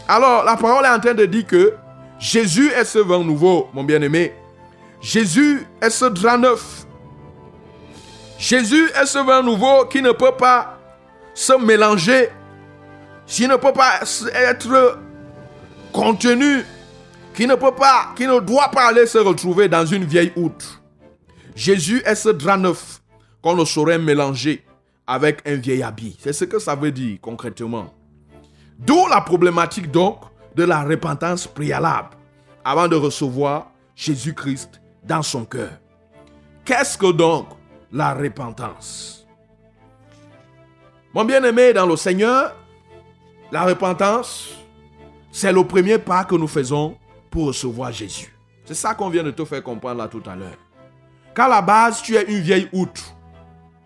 [0.08, 1.74] Alors, la parole est en train de dire que
[2.18, 4.34] Jésus est ce vin nouveau, mon bien-aimé.
[5.00, 6.86] Jésus est ce drap neuf.
[8.38, 10.78] Jésus est ce vin nouveau qui ne peut pas
[11.34, 12.28] se mélanger,
[13.26, 14.00] qui ne peut pas
[14.34, 14.98] être
[15.92, 16.64] contenu,
[17.34, 20.79] qui ne peut pas, qui ne doit pas aller se retrouver dans une vieille outre.
[21.60, 23.02] Jésus est ce drap neuf
[23.42, 24.64] qu'on ne saurait mélanger
[25.06, 26.16] avec un vieil habit.
[26.18, 27.92] C'est ce que ça veut dire concrètement.
[28.78, 30.22] D'où la problématique donc
[30.56, 32.16] de la repentance préalable
[32.64, 35.72] avant de recevoir Jésus-Christ dans son cœur.
[36.64, 37.48] Qu'est-ce que donc
[37.92, 39.26] la repentance?
[41.12, 42.56] Mon bien-aimé dans le Seigneur,
[43.52, 44.54] la repentance,
[45.30, 46.96] c'est le premier pas que nous faisons
[47.30, 48.34] pour recevoir Jésus.
[48.64, 50.56] C'est ça qu'on vient de te faire comprendre là tout à l'heure.
[51.48, 53.16] La base, tu es une vieille outre.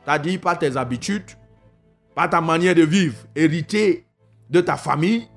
[0.04, 1.30] C'est-à-dire par tes habitudes,
[2.14, 4.06] par ta manière de vivre, hérité
[4.50, 5.28] de ta famille,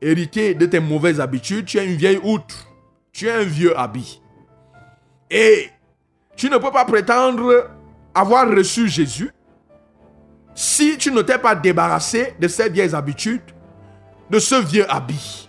[0.00, 2.66] hérité de tes mauvaises habitudes, tu es une vieille outre.
[3.12, 4.20] Tu es un vieux habit.
[5.30, 5.70] Et
[6.36, 7.70] tu ne peux pas prétendre
[8.14, 9.30] avoir reçu Jésus
[10.54, 13.42] si tu ne t'es pas débarrassé de ces vieilles habitudes,
[14.30, 15.48] de ce vieux habit.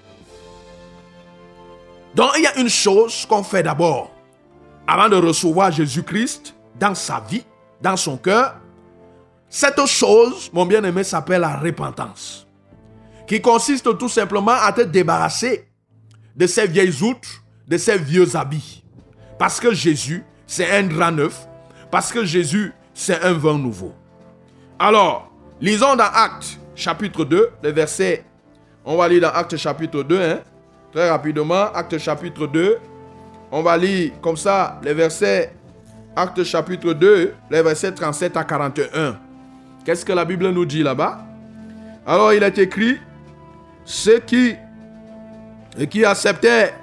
[2.15, 4.11] Donc il y a une chose qu'on fait d'abord
[4.87, 7.43] avant de recevoir Jésus-Christ dans sa vie,
[7.81, 8.55] dans son cœur.
[9.49, 12.47] Cette chose, mon bien-aimé, s'appelle la repentance,
[13.27, 15.67] qui consiste tout simplement à te débarrasser
[16.35, 18.83] de ces vieilles outres, de ces vieux habits.
[19.37, 21.47] Parce que Jésus, c'est un drap neuf,
[21.91, 23.93] parce que Jésus, c'est un vin nouveau.
[24.79, 28.23] Alors, lisons dans Actes chapitre 2, le verset,
[28.85, 30.39] on va lire dans Actes chapitre 2, hein,
[30.91, 32.77] très rapidement, Actes chapitre 2,
[33.51, 35.53] on va lire comme ça les versets,
[36.15, 39.17] Actes chapitre 2, les versets 37 à 41.
[39.85, 41.19] Qu'est-ce que la Bible nous dit là-bas?
[42.05, 42.97] Alors il est écrit,
[43.85, 44.55] ceux qui,
[45.89, 46.73] qui acceptaient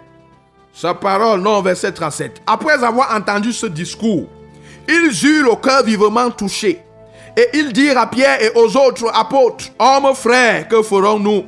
[0.73, 2.43] sa parole, non, verset 37.
[2.47, 4.29] Après avoir entendu ce discours,
[4.89, 6.81] ils eurent le cœur vivement touché.
[7.37, 11.45] Et ils dirent à Pierre et aux autres apôtres, hommes frères, que ferons-nous?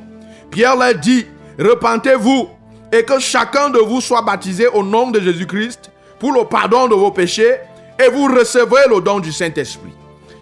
[0.51, 1.25] Pierre leur dit,
[1.59, 2.49] repentez-vous
[2.91, 6.95] et que chacun de vous soit baptisé au nom de Jésus-Christ pour le pardon de
[6.95, 7.55] vos péchés
[7.99, 9.93] et vous recevrez le don du Saint-Esprit.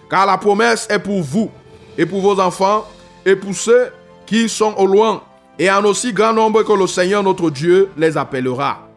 [0.09, 1.49] Car la promesse est pour vous
[1.97, 2.85] et pour vos enfants
[3.25, 3.91] et pour ceux
[4.25, 5.21] qui sont au loin,
[5.57, 8.87] et en aussi grand nombre que le Seigneur notre Dieu les appellera.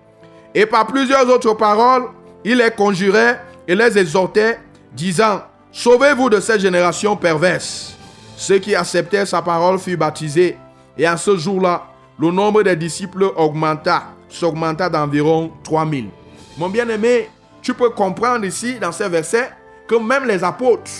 [0.55, 2.09] Et par plusieurs autres paroles,
[2.45, 4.59] il les conjurait et les exhortait,
[4.93, 7.95] disant, Sauvez-vous de cette génération perverse.
[8.37, 10.57] Ceux qui acceptaient sa parole furent baptisés,
[10.97, 11.88] et à ce jour-là,
[12.18, 16.09] le nombre des disciples augmenta, s'augmenta d'environ 3000.
[16.57, 17.31] Mon bien-aimé,
[17.62, 19.50] tu peux comprendre ici, dans ces versets,
[19.87, 20.90] que même les apôtres,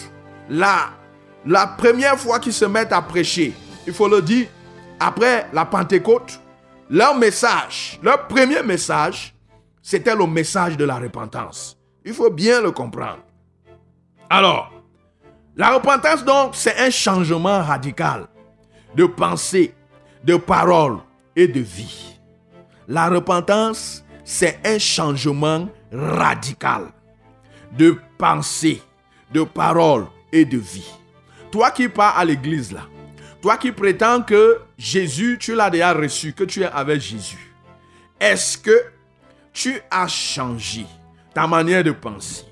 [0.49, 0.91] là,
[1.45, 3.53] la première fois qu'ils se mettent à prêcher,
[3.87, 4.47] il faut le dire,
[5.01, 6.41] après la Pentecôte,
[6.89, 9.35] leur message, leur premier message,
[9.83, 11.77] c'était le message de la repentance.
[12.05, 13.21] Il faut bien le comprendre.
[14.31, 14.73] Alors,
[15.57, 18.29] la repentance, donc, c'est un changement radical
[18.95, 19.75] de pensée,
[20.25, 20.99] de parole
[21.47, 22.19] de vie.
[22.89, 26.89] La repentance, c'est un changement radical
[27.73, 28.83] de pensée,
[29.33, 30.91] de parole et de vie.
[31.51, 32.87] Toi qui pars à l'église là,
[33.41, 37.55] toi qui prétends que Jésus, tu l'as déjà reçu, que tu es avec Jésus,
[38.19, 38.85] est-ce que
[39.53, 40.87] tu as changé
[41.33, 42.45] ta manière de penser?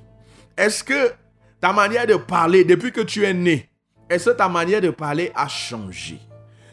[0.57, 1.12] Est-ce que
[1.61, 3.68] ta manière de parler depuis que tu es né,
[4.09, 6.18] est-ce que ta manière de parler a changé?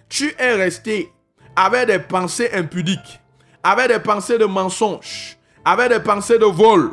[0.08, 1.12] Tu es resté
[1.56, 3.20] avec des pensées impudiques,
[3.63, 6.92] avec des pensées de mensonges, avec des pensées de vol.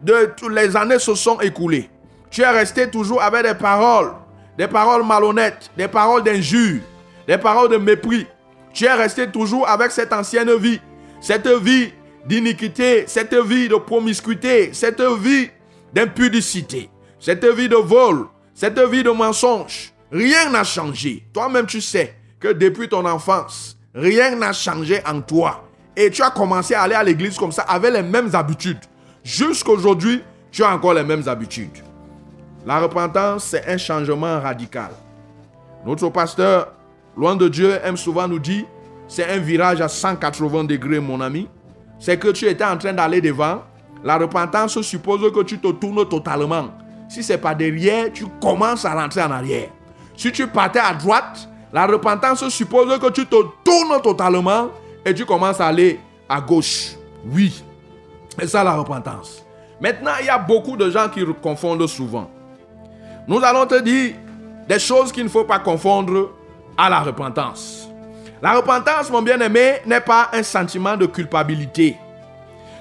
[0.00, 1.88] De, les années se sont écoulées.
[2.30, 4.12] Tu es resté toujours avec des paroles
[4.56, 6.80] des paroles malhonnêtes, des paroles d'injure,
[7.26, 8.26] des paroles de mépris.
[8.72, 10.80] Tu es resté toujours avec cette ancienne vie,
[11.20, 11.92] cette vie
[12.26, 15.50] d'iniquité, cette vie de promiscuité, cette vie
[15.92, 19.92] d'impudicité, cette vie de vol, cette vie de mensonge.
[20.10, 21.26] Rien n'a changé.
[21.32, 25.62] Toi-même, tu sais que depuis ton enfance, rien n'a changé en toi.
[25.96, 28.80] Et tu as commencé à aller à l'église comme ça avec les mêmes habitudes.
[29.22, 31.78] Jusqu'aujourd'hui, tu as encore les mêmes habitudes.
[32.66, 34.90] La repentance, c'est un changement radical.
[35.86, 36.72] Notre pasteur,
[37.16, 38.64] loin de Dieu, aime souvent nous dire,
[39.06, 41.48] c'est un virage à 180 degrés, mon ami.
[42.00, 43.62] C'est que tu étais en train d'aller devant.
[44.02, 46.70] La repentance suppose que tu te tournes totalement.
[47.08, 49.68] Si c'est pas derrière, tu commences à rentrer en arrière.
[50.16, 54.68] Si tu partais à droite, la repentance suppose que tu te tournes totalement
[55.04, 56.96] et tu commences à aller à gauche.
[57.24, 57.62] Oui,
[58.38, 59.44] c'est ça la repentance.
[59.80, 62.30] Maintenant, il y a beaucoup de gens qui confondent souvent.
[63.26, 64.14] Nous allons te dire
[64.68, 66.30] des choses qu'il ne faut pas confondre
[66.76, 67.88] à la repentance.
[68.42, 71.96] La repentance, mon bien-aimé, n'est pas un sentiment de culpabilité.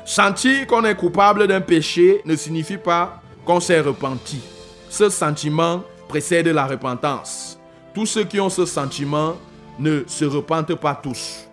[0.03, 4.41] Sentir qu'on est coupable d'un péché ne signifie pas qu'on s'est repenti.
[4.89, 7.60] Ce sentiment précède la repentance.
[7.93, 9.35] Tous ceux qui ont ce sentiment
[9.79, 11.47] ne se repentent pas tous.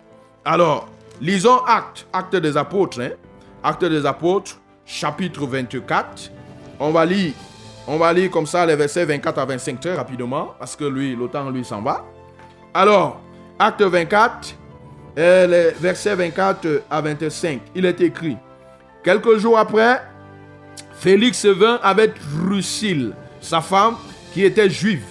[0.45, 0.87] Alors,
[1.19, 3.11] lisons Actes, Actes des Apôtres, hein.
[3.63, 6.31] Actes des Apôtres, chapitre 24.
[6.79, 7.33] On va lire
[7.91, 11.15] on va lire comme ça les versets 24 à 25 très rapidement, parce que lui,
[11.15, 12.05] le temps lui s'en va.
[12.71, 13.19] Alors,
[13.57, 14.55] acte 24,
[15.17, 18.37] euh, les versets 24 à 25, il est écrit,
[19.03, 20.03] quelques jours après,
[20.99, 22.11] Félix vint avec
[22.47, 23.95] Rusile, sa femme,
[24.35, 25.05] qui était juive,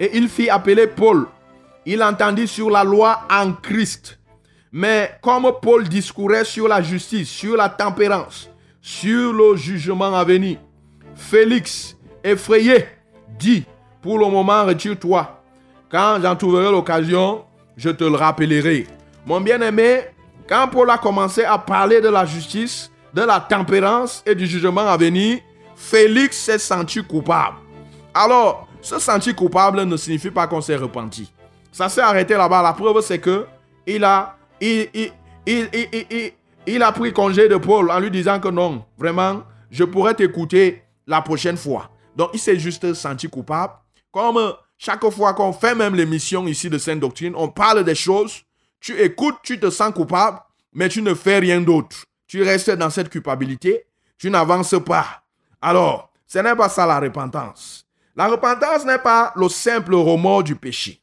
[0.00, 1.26] et il fit appeler Paul.
[1.84, 4.18] Il entendit sur la loi en Christ.
[4.72, 10.58] Mais comme Paul discourait sur la justice, sur la tempérance, sur le jugement à venir,
[11.14, 12.86] Félix effrayé,
[13.38, 13.64] dit,
[14.00, 15.42] pour le moment, retire-toi.
[15.90, 17.44] Quand j'en trouverai l'occasion,
[17.76, 18.86] je te le rappellerai.
[19.26, 20.02] Mon bien-aimé,
[20.48, 24.86] quand Paul a commencé à parler de la justice, de la tempérance et du jugement
[24.86, 25.40] à venir,
[25.74, 27.56] Félix s'est senti coupable.
[28.14, 31.32] Alors, se sentir coupable ne signifie pas qu'on s'est repenti.
[31.72, 32.62] Ça s'est arrêté là-bas.
[32.62, 33.46] La preuve, c'est que
[33.86, 34.36] il a,
[36.80, 41.22] a pris congé de Paul en lui disant que non, vraiment, je pourrais t'écouter la
[41.22, 41.90] prochaine fois.
[42.16, 43.74] Donc, il s'est juste senti coupable.
[44.12, 48.42] Comme chaque fois qu'on fait même l'émission ici de Sainte Doctrine, on parle des choses,
[48.80, 50.40] tu écoutes, tu te sens coupable,
[50.72, 52.04] mais tu ne fais rien d'autre.
[52.26, 53.86] Tu restes dans cette culpabilité,
[54.18, 55.22] tu n'avances pas.
[55.60, 57.86] Alors, ce n'est pas ça la repentance.
[58.20, 61.00] La repentance n'est pas le simple remords du péché.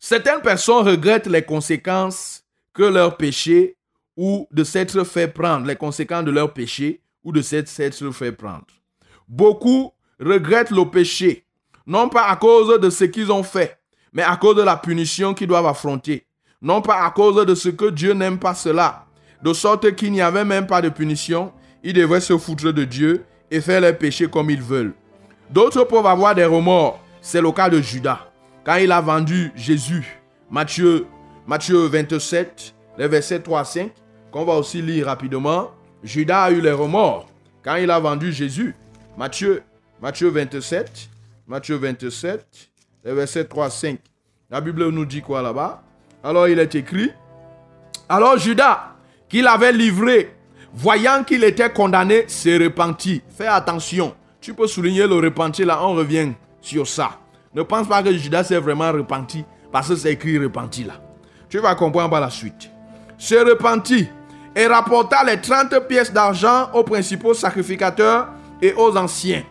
[0.00, 3.76] Certaines personnes regrettent les conséquences que leur péché
[4.16, 7.68] ou de s'être fait prendre, les conséquences de leur péché ou de s'être
[8.12, 8.64] fait prendre.
[9.28, 11.44] Beaucoup regrettent le péché,
[11.86, 13.78] non pas à cause de ce qu'ils ont fait,
[14.14, 16.24] mais à cause de la punition qu'ils doivent affronter.
[16.62, 19.04] Non pas à cause de ce que Dieu n'aime pas cela,
[19.42, 23.26] de sorte qu'il n'y avait même pas de punition, ils devraient se foutre de Dieu
[23.50, 24.94] et faire les péchés comme ils veulent.
[25.54, 26.98] D'autres peuvent avoir des remords.
[27.20, 28.18] C'est le cas de Judas.
[28.64, 31.06] Quand il a vendu Jésus, Matthieu,
[31.46, 33.92] Matthieu 27, les versets 3 à 5,
[34.32, 35.70] qu'on va aussi lire rapidement,
[36.02, 37.28] Judas a eu les remords
[37.62, 38.74] quand il a vendu Jésus.
[39.16, 39.62] Matthieu,
[40.02, 41.08] Matthieu 27,
[41.46, 42.44] Matthieu 27,
[43.04, 44.00] les versets 3 à 5.
[44.50, 45.84] La Bible nous dit quoi là-bas?
[46.24, 47.12] Alors il est écrit,
[48.08, 48.96] alors Judas,
[49.28, 50.34] qu'il avait livré,
[50.72, 53.22] voyant qu'il était condamné, s'est repenti.
[53.28, 57.12] Fais attention, tu peux souligner le repenti là, on revient sur ça.
[57.54, 59.42] Ne pense pas que Judas s'est vraiment repenti
[59.72, 61.00] parce que c'est écrit repenti là.
[61.48, 62.70] Tu vas comprendre par la suite.
[63.16, 64.06] Se repenti
[64.54, 68.28] et rapporta les 30 pièces d'argent aux principaux sacrificateurs
[68.60, 69.44] et aux anciens,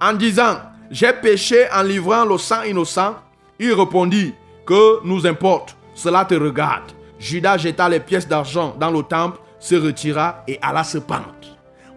[0.00, 0.56] en disant,
[0.90, 3.14] j'ai péché en livrant le sang innocent.
[3.60, 4.34] Il répondit,
[4.66, 6.90] que nous importe, cela te regarde.
[7.20, 11.39] Judas jeta les pièces d'argent dans le temple, se retira et alla se pendre.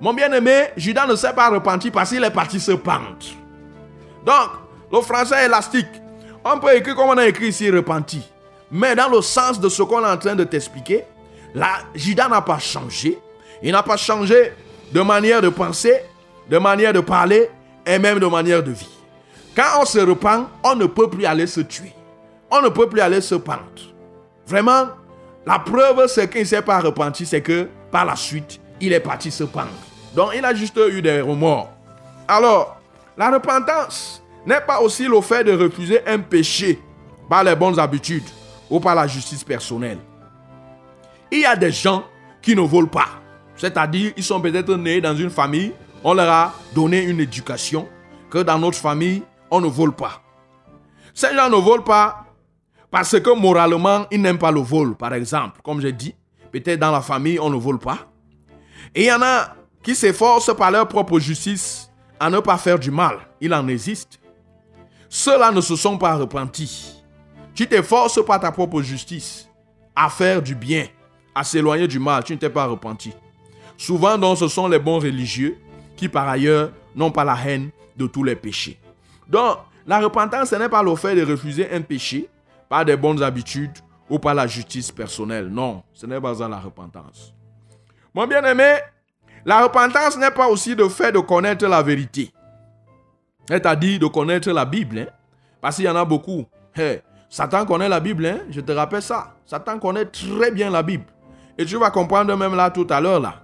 [0.03, 3.15] Mon bien-aimé, Judas ne s'est pas repenti parce qu'il est parti se pendre.
[4.25, 4.49] Donc,
[4.91, 5.87] le français élastique,
[6.45, 8.21] on peut écrire comme on a écrit ici repenti.
[8.69, 11.05] Mais dans le sens de ce qu'on est en train de t'expliquer,
[11.53, 13.19] Là, Judas n'a pas changé.
[13.61, 14.53] Il n'a pas changé
[14.91, 16.01] de manière de penser,
[16.49, 17.49] de manière de parler
[17.85, 18.89] et même de manière de vie.
[19.55, 21.93] Quand on se repent, on ne peut plus aller se tuer.
[22.49, 23.61] On ne peut plus aller se pendre.
[24.47, 24.89] Vraiment,
[25.45, 28.99] la preuve, c'est qu'il ne s'est pas repenti, c'est que par la suite, il est
[28.99, 29.69] parti se pendre.
[30.15, 31.71] Donc, il a juste eu des remords.
[32.27, 32.79] Alors,
[33.17, 36.79] la repentance n'est pas aussi le fait de refuser un péché
[37.29, 38.23] par les bonnes habitudes
[38.69, 39.99] ou par la justice personnelle.
[41.31, 42.03] Il y a des gens
[42.41, 43.07] qui ne volent pas.
[43.55, 47.87] C'est-à-dire, ils sont peut-être nés dans une famille, on leur a donné une éducation,
[48.29, 50.21] que dans notre famille, on ne vole pas.
[51.13, 52.25] Ces gens ne volent pas
[52.89, 55.61] parce que moralement, ils n'aiment pas le vol, par exemple.
[55.63, 56.15] Comme j'ai dit,
[56.51, 57.99] peut-être dans la famille, on ne vole pas.
[58.95, 62.79] Et il y en a qui s'efforcent par leur propre justice à ne pas faire
[62.79, 63.19] du mal.
[63.41, 64.19] Il en existe.
[65.09, 67.03] Ceux-là ne se sont pas repentis.
[67.53, 69.47] Tu t'efforces par ta propre justice
[69.95, 70.87] à faire du bien
[71.35, 73.11] à s'éloigner du mal, tu ne t'es pas repenti.
[73.77, 75.57] Souvent, donc, ce sont les bons religieux
[75.95, 78.79] qui, par ailleurs, n'ont pas la haine de tous les péchés.
[79.27, 82.29] Donc, la repentance, ce n'est pas le fait de refuser un péché
[82.69, 83.77] par des bonnes habitudes
[84.09, 85.47] ou par la justice personnelle.
[85.47, 87.33] Non, ce n'est pas ça la repentance.
[88.13, 88.75] Mon bien-aimé,
[89.45, 92.31] la repentance n'est pas aussi le fait de connaître la vérité.
[93.47, 94.99] C'est-à-dire de connaître la Bible.
[94.99, 95.07] Hein.
[95.61, 96.45] Parce qu'il y en a beaucoup.
[97.29, 98.39] Satan connaît la Bible, hein.
[98.49, 99.35] je te rappelle ça.
[99.45, 101.05] Satan connaît très bien la Bible.
[101.57, 103.41] Et tu vas comprendre même là tout à l'heure.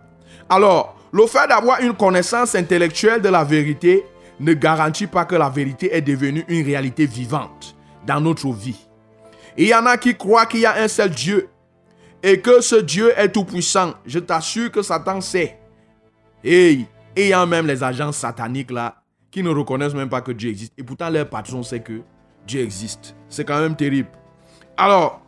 [0.49, 4.05] Alors, le fait d'avoir une connaissance intellectuelle de la vérité
[4.39, 7.75] ne garantit pas que la vérité est devenue une réalité vivante
[8.05, 8.79] dans notre vie.
[9.57, 11.49] Il y en a qui croient qu'il y a un seul Dieu
[12.23, 13.93] et que ce Dieu est tout puissant.
[14.05, 15.58] Je t'assure que Satan sait.
[16.43, 16.85] Et
[17.15, 18.95] il y a même les agents sataniques là
[19.31, 20.73] qui ne reconnaissent même pas que Dieu existe.
[20.77, 22.01] Et pourtant leur patron sait que
[22.47, 23.15] Dieu existe.
[23.27, 24.09] C'est quand même terrible.
[24.77, 25.21] Alors,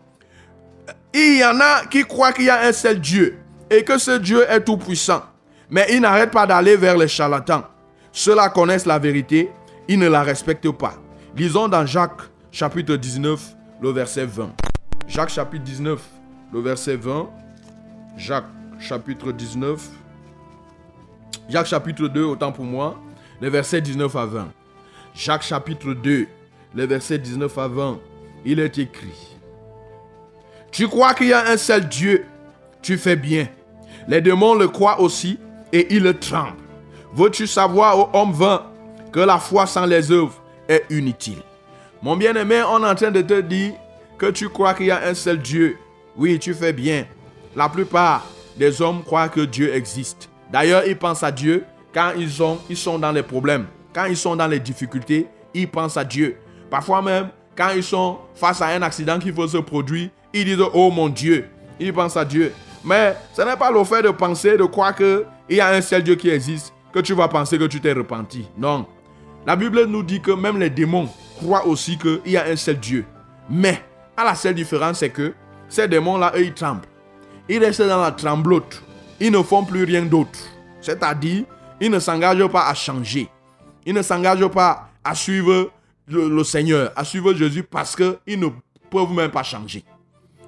[1.14, 3.38] il y en a qui croient qu'il y a un seul Dieu
[3.70, 5.22] et que ce Dieu est tout puissant.
[5.70, 7.64] Mais ils n'arrêtent pas d'aller vers les charlatans.
[8.12, 9.50] Ceux-là connaissent la vérité,
[9.88, 10.96] ils ne la respectent pas.
[11.36, 14.52] Lisons dans Jacques chapitre 19, le verset 20.
[15.08, 16.02] Jacques chapitre 19,
[16.54, 17.30] le verset 20.
[18.18, 18.46] Jacques
[18.80, 20.01] chapitre 19.
[21.50, 23.00] Jacques chapitre 2, autant pour moi,
[23.42, 24.48] les versets 19 à 20.
[25.14, 26.28] Jacques chapitre 2,
[26.76, 28.00] les versets 19 à 20.
[28.46, 29.38] Il est écrit.
[30.72, 32.26] Tu crois qu'il y a un seul Dieu,
[32.82, 33.48] tu fais bien.
[34.08, 35.38] Les démons le croient aussi
[35.74, 36.56] et ils le tremblent.
[37.14, 38.64] Veux-tu savoir, ô homme vain,
[39.12, 41.42] que la foi sans les œuvres est inutile?
[42.02, 43.74] Mon bien-aimé, on est en train de te dire
[44.18, 45.78] que tu crois qu'il y a un seul Dieu.
[46.16, 47.06] Oui, tu fais bien.
[47.56, 48.26] La plupart
[48.58, 50.31] des hommes croient que Dieu existe.
[50.52, 53.68] D'ailleurs, ils pensent à Dieu quand ils sont, ils sont dans les problèmes.
[53.94, 56.38] Quand ils sont dans les difficultés, ils pensent à Dieu.
[56.70, 60.64] Parfois même, quand ils sont face à un accident qui faut se produire, ils disent,
[60.74, 61.50] oh mon Dieu.
[61.80, 62.54] Ils pensent à Dieu.
[62.84, 66.04] Mais ce n'est pas le fait de penser, de croire qu'il y a un seul
[66.04, 68.48] Dieu qui existe, que tu vas penser que tu t'es repenti.
[68.58, 68.86] Non.
[69.46, 72.78] La Bible nous dit que même les démons croient aussi qu'il y a un seul
[72.80, 73.06] Dieu.
[73.50, 73.82] Mais,
[74.16, 75.34] à la seule différence, c'est que
[75.68, 76.88] ces démons-là, eux, ils tremblent.
[77.50, 78.84] Ils restent dans la tremblote.
[79.24, 80.40] Ils ne font plus rien d'autre.
[80.82, 81.44] C'est-à-dire,
[81.80, 83.30] ils ne s'engagent pas à changer.
[83.86, 85.70] Ils ne s'engagent pas à suivre
[86.08, 88.48] le, le Seigneur, à suivre Jésus parce qu'ils ne
[88.90, 89.86] peuvent même pas changer.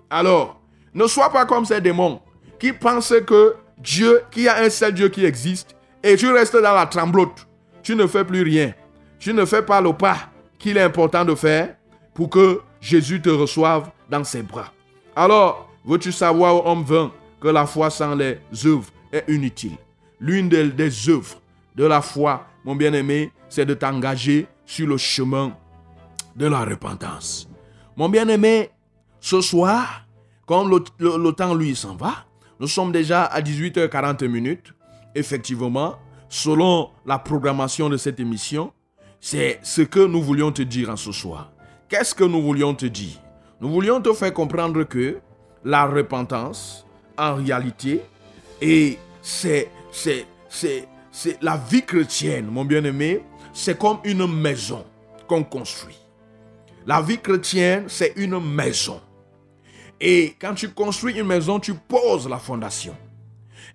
[0.09, 0.59] Alors,
[0.91, 2.19] ne sois pas comme ces démons
[2.59, 6.59] qui pensent que Dieu, qu'il y a un seul Dieu qui existe, et tu restes
[6.59, 7.47] dans la tremblote.
[7.83, 8.73] Tu ne fais plus rien.
[9.19, 10.17] Tu ne fais pas le pas
[10.57, 11.75] qu'il est important de faire
[12.15, 14.71] pour que Jésus te reçoive dans ses bras.
[15.15, 17.11] Alors, veux-tu savoir, homme vain,
[17.43, 19.75] que la foi sans les œuvres est inutile
[20.21, 21.41] L'une des, œuvres
[21.75, 25.53] de la foi, mon bien-aimé, c'est de t'engager sur le chemin
[26.37, 27.49] de la repentance.
[27.97, 28.69] Mon bien-aimé,
[29.19, 30.07] ce soir,
[30.45, 32.25] comme le, temps, lui, s'en va,
[32.61, 34.73] nous sommes déjà à 18h40 minutes.
[35.13, 35.95] Effectivement,
[36.29, 38.71] selon la programmation de cette émission,
[39.19, 41.51] c'est ce que nous voulions te dire en ce soir.
[41.89, 43.19] Qu'est-ce que nous voulions te dire?
[43.59, 45.19] Nous voulions te faire comprendre que
[45.65, 46.82] la repentance,
[47.17, 48.01] en réalité,
[48.61, 54.83] et c'est, c'est, c'est, c'est la vie chrétienne, mon bien-aimé, c'est comme une maison
[55.27, 55.97] qu'on construit.
[56.85, 59.01] La vie chrétienne, c'est une maison.
[60.01, 62.95] Et quand tu construis une maison, tu poses la fondation.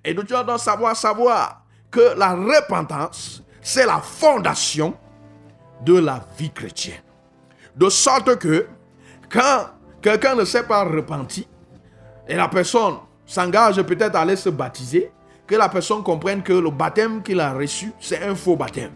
[0.05, 4.95] Et donc tu dois savoir, savoir que la repentance, c'est la fondation
[5.84, 7.01] de la vie chrétienne.
[7.76, 8.66] De sorte que
[9.30, 9.66] quand
[10.03, 11.47] quelqu'un ne s'est pas repenti
[12.26, 12.97] et la personne
[13.29, 15.12] s'engage peut-être à aller se baptiser,
[15.47, 18.91] que la personne comprenne que le baptême qu'il a reçu, c'est un faux baptême.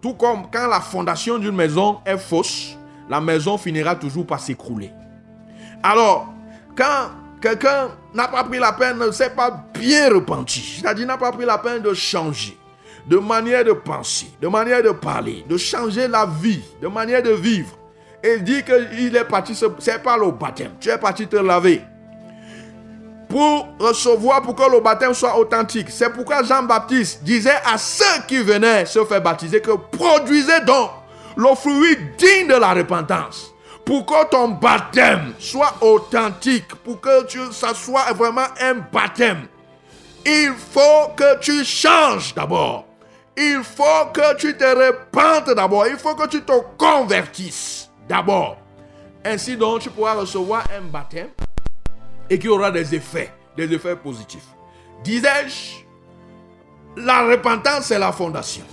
[0.00, 2.76] Tout comme quand la fondation d'une maison est fausse,
[3.08, 4.92] la maison finira toujours par s'écrouler.
[5.82, 6.32] Alors,
[6.76, 11.32] quand quelqu'un n'a pas pris la peine, ne s'est pas bien repenti, c'est-à-dire n'a pas
[11.32, 12.56] pris la peine de changer,
[13.06, 17.32] de manière de penser, de manière de parler, de changer la vie, de manière de
[17.32, 17.76] vivre,
[18.22, 21.82] et dit qu'il est parti, c'est pas le baptême, tu es parti te laver
[23.28, 25.88] pour recevoir, pour que le baptême soit authentique.
[25.90, 30.90] C'est pourquoi Jean-Baptiste disait à ceux qui venaient se faire baptiser que produisez donc
[31.36, 33.52] le fruit digne de la repentance.
[33.84, 39.46] Pour que ton baptême soit authentique, pour que tu, ça soit vraiment un baptême,
[40.26, 42.84] il faut que tu changes d'abord.
[43.36, 45.86] Il faut que tu te repentes d'abord.
[45.86, 48.56] Il faut que tu te convertisses d'abord.
[49.24, 51.28] Ainsi donc, tu pourras recevoir un baptême
[52.30, 54.46] et qui aura des effets, des effets positifs.
[55.02, 55.84] Disais-je,
[56.96, 58.64] la repentance c'est la fondation.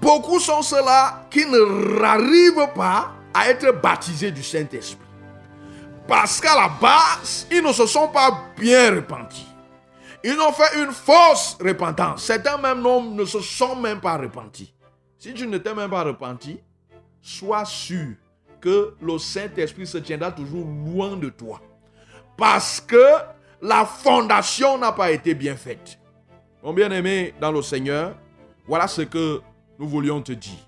[0.00, 4.98] Beaucoup sont ceux-là qui n'arrivent pas à être baptisés du Saint-Esprit.
[6.08, 9.46] Parce qu'à la base, ils ne se sont pas bien repentis.
[10.24, 12.24] Ils ont fait une fausse repentance.
[12.24, 12.82] Certains même
[13.14, 14.74] ne se sont même pas repentis.
[15.18, 16.60] Si tu ne t'es même pas repenti,
[17.20, 18.14] sois sûr
[18.60, 21.60] que le Saint-Esprit se tiendra toujours loin de toi.
[22.42, 23.06] Parce que
[23.60, 25.96] la fondation n'a pas été bien faite.
[26.60, 28.16] Mon bien-aimé dans le Seigneur,
[28.66, 29.40] voilà ce que
[29.78, 30.58] nous voulions te dire.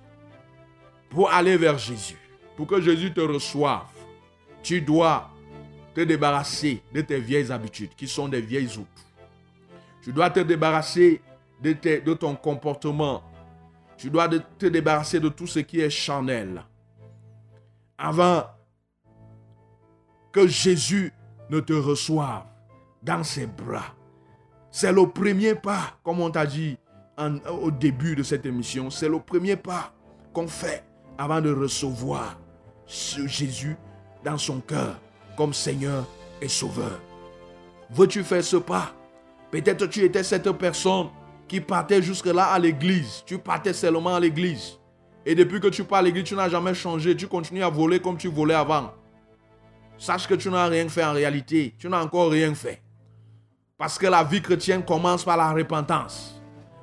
[1.11, 2.17] Pour aller vers Jésus,
[2.57, 3.89] pour que Jésus te reçoive,
[4.63, 5.29] tu dois
[5.97, 9.07] te débarrasser de tes vieilles habitudes, qui sont des vieilles outils.
[10.01, 11.21] Tu dois te débarrasser
[11.61, 13.25] de, de ton comportement.
[13.97, 16.63] Tu dois te débarrasser de tout ce qui est charnel.
[17.99, 18.45] Avant
[20.31, 21.13] que Jésus
[21.51, 22.45] ne te reçoive
[23.03, 23.95] dans ses bras.
[24.71, 26.77] C'est le premier pas, comme on t'a dit
[27.49, 29.93] au début de cette émission, c'est le premier pas
[30.33, 30.85] qu'on fait
[31.17, 32.39] avant de recevoir
[32.87, 33.77] ce Jésus
[34.25, 34.99] dans son cœur
[35.37, 36.07] comme Seigneur
[36.41, 37.01] et Sauveur.
[37.91, 38.93] Veux-tu faire ce pas?
[39.51, 41.09] Peut-être tu étais cette personne
[41.47, 43.23] qui partait jusque-là à l'église.
[43.27, 44.79] Tu partais seulement à l'église.
[45.25, 47.17] Et depuis que tu pars à l'église, tu n'as jamais changé.
[47.17, 48.93] Tu continues à voler comme tu volais avant.
[49.99, 51.75] Sache que tu n'as rien fait en réalité.
[51.79, 52.83] Tu n'as encore rien fait.
[53.79, 56.41] Parce que la vie chrétienne commence par la repentance.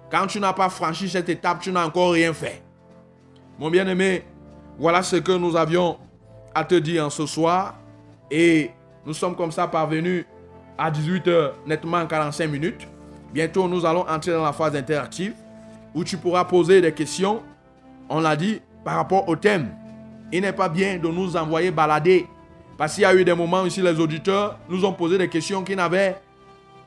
[0.09, 2.62] Quand tu n'as pas franchi cette étape, tu n'as encore rien fait.
[3.57, 4.26] Mon bien-aimé,
[4.78, 5.97] voilà ce que nous avions
[6.53, 7.76] à te dire en ce soir.
[8.30, 8.72] Et
[9.05, 10.26] nous sommes comme ça parvenus
[10.78, 12.88] à 18h nettement en 45 minutes.
[13.34, 15.34] Bientôt, nous allons entrer dans la phase interactive
[15.93, 17.41] où tu pourras poser des questions.
[18.09, 19.70] On l'a dit par rapport au thème.
[20.32, 22.28] Il n'est pas bien de nous envoyer balader
[22.82, 25.63] parce qu'il y a eu des moments ici, les auditeurs nous ont posé des questions
[25.63, 26.19] qui n'avaient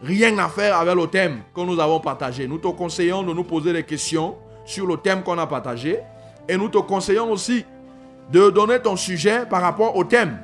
[0.02, 2.48] rien à faire avec le thème que nous avons partagé.
[2.48, 4.34] Nous te conseillons de nous poser des questions
[4.64, 6.00] sur le thème qu'on a partagé.
[6.48, 7.64] Et nous te conseillons aussi
[8.32, 10.36] de donner ton sujet par rapport au thème.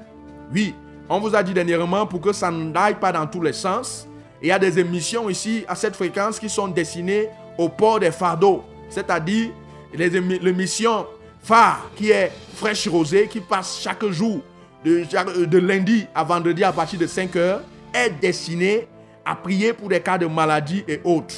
[0.55, 0.73] Oui,
[1.09, 4.07] on vous a dit dernièrement pour que ça n'aille pas dans tous les sens.
[4.41, 7.29] Il y a des émissions ici à cette fréquence qui sont destinées
[7.59, 8.63] au port des fardeaux.
[8.89, 9.51] C'est-à-dire
[9.93, 11.07] l'émission
[11.43, 14.43] phare qui est fraîche rosée qui passe chaque jour
[14.85, 17.61] de, lundi à vendredi à partir de 5 heures
[17.93, 18.89] est destinée
[19.25, 21.35] à prier pour des cas de maladie et autres.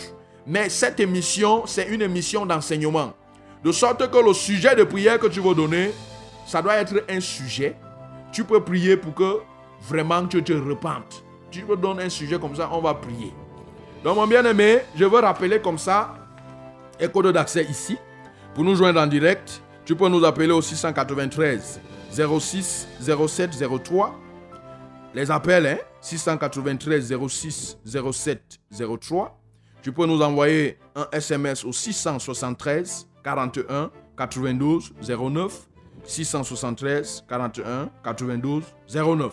[0.47, 3.12] Mais cette émission, c'est une émission d'enseignement.
[3.64, 5.93] De sorte que le sujet de prière que tu veux donner,
[6.47, 7.76] ça doit être un sujet.
[8.32, 9.38] Tu peux prier pour que
[9.82, 11.24] vraiment tu te repentes.
[11.51, 13.32] Tu peux donner un sujet comme ça, on va prier.
[14.03, 16.14] Donc mon bien-aimé, je veux rappeler comme ça
[17.01, 17.97] un code d'accès ici.
[18.55, 21.80] Pour nous joindre en direct, tu peux nous appeler au 693
[22.12, 23.50] 06 07
[23.84, 24.14] 03.
[25.14, 27.78] Les appels, hein, 693 06
[28.12, 28.58] 07
[29.00, 29.38] 03.
[29.82, 35.68] Tu peux nous envoyer un SMS au 673 41 92 09.
[36.04, 39.32] 673 41 92 09.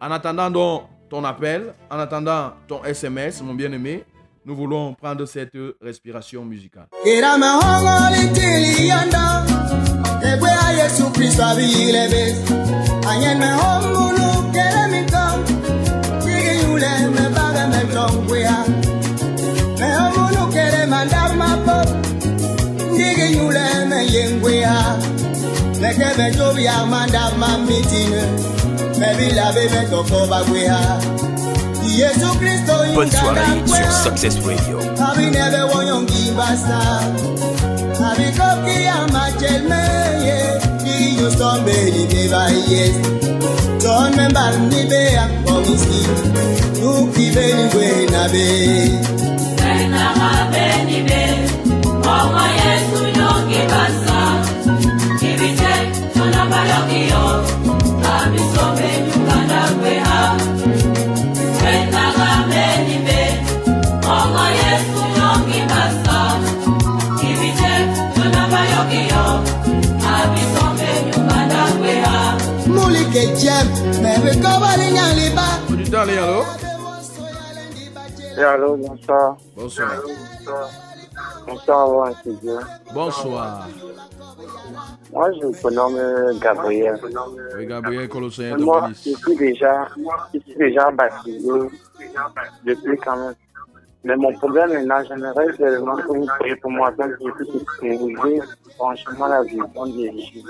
[0.00, 4.04] En attendant donc ton appel, en attendant ton SMS, mon bien-aimé,
[4.44, 6.86] nous voulons prendre cette respiration musicale.
[10.32, 12.22] egwe ya yesu kristo abịghị ilebe
[13.10, 15.24] anyị na ọmụlụ kere m ntọ
[16.22, 18.56] jighị ya ule mebaga metọ ngwe ya
[19.80, 20.64] na ọmụlụ ya
[23.46, 24.74] ule meye ngwe ya
[25.80, 28.22] meke mejobi ya ma ndama mitine
[29.00, 30.80] mebila be metọkọ bagwe ya
[32.94, 34.78] Bonne soirée sur Success Radio.
[38.10, 40.38] Abikoki amachelmeye
[40.98, 42.96] Iyo somberi bebayes
[43.82, 46.00] Tone barni bea komisi
[46.80, 48.46] Nuki beni wena be
[49.62, 51.20] Wena ma beni be
[52.14, 53.15] Omo Yesu
[78.36, 79.36] Et allô, bonsoir.
[79.56, 80.02] Bonsoir.
[81.46, 82.58] Bonsoir, ouais, c'est Dieu.
[82.92, 83.68] Bonsoir.
[85.12, 87.00] Moi, je me nomme Gabriel.
[87.56, 89.88] Oui, Gabriel Colossien de Moi, je suis déjà,
[90.34, 91.50] je suis déjà baptisé
[92.64, 93.34] depuis quand même.
[94.04, 98.40] Mais mon problème maintenant, j'aimerais vraiment que vous priez pour moi, que je puisse éprouver
[98.76, 100.44] franchement la vision de Jésus.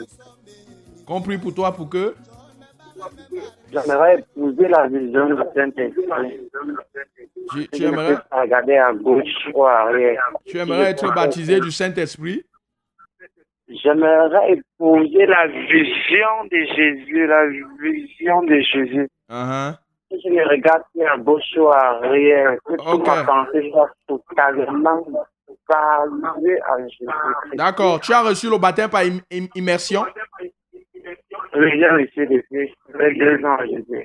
[1.07, 2.15] Compris pour toi pour que?
[3.73, 6.49] J'aimerais épouser la vision du Saint-Esprit.
[7.73, 10.23] tu, aimerais, regarder à gauche ou à arrière.
[10.47, 12.45] tu aimerais être baptisé du Saint-Esprit?
[13.69, 17.47] J'aimerais épouser la vision de Jésus, la
[17.81, 19.09] vision de Jésus.
[19.29, 19.75] Uh-huh.
[20.09, 23.07] Si je ne regarde plus à gauche ou à arrière, que toute Ok.
[23.09, 25.05] ma pensée soit totalement
[25.47, 27.55] focalisée à Jésus-Christ.
[27.57, 28.01] D'accord.
[28.01, 30.05] Tu as reçu le baptême par im- im- immersion?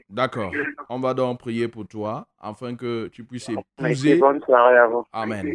[0.09, 0.51] D'accord.
[0.89, 4.17] On va donc prier pour toi afin que tu puisses épouser.
[4.17, 5.03] bonne soirée à vous.
[5.11, 5.53] Amen.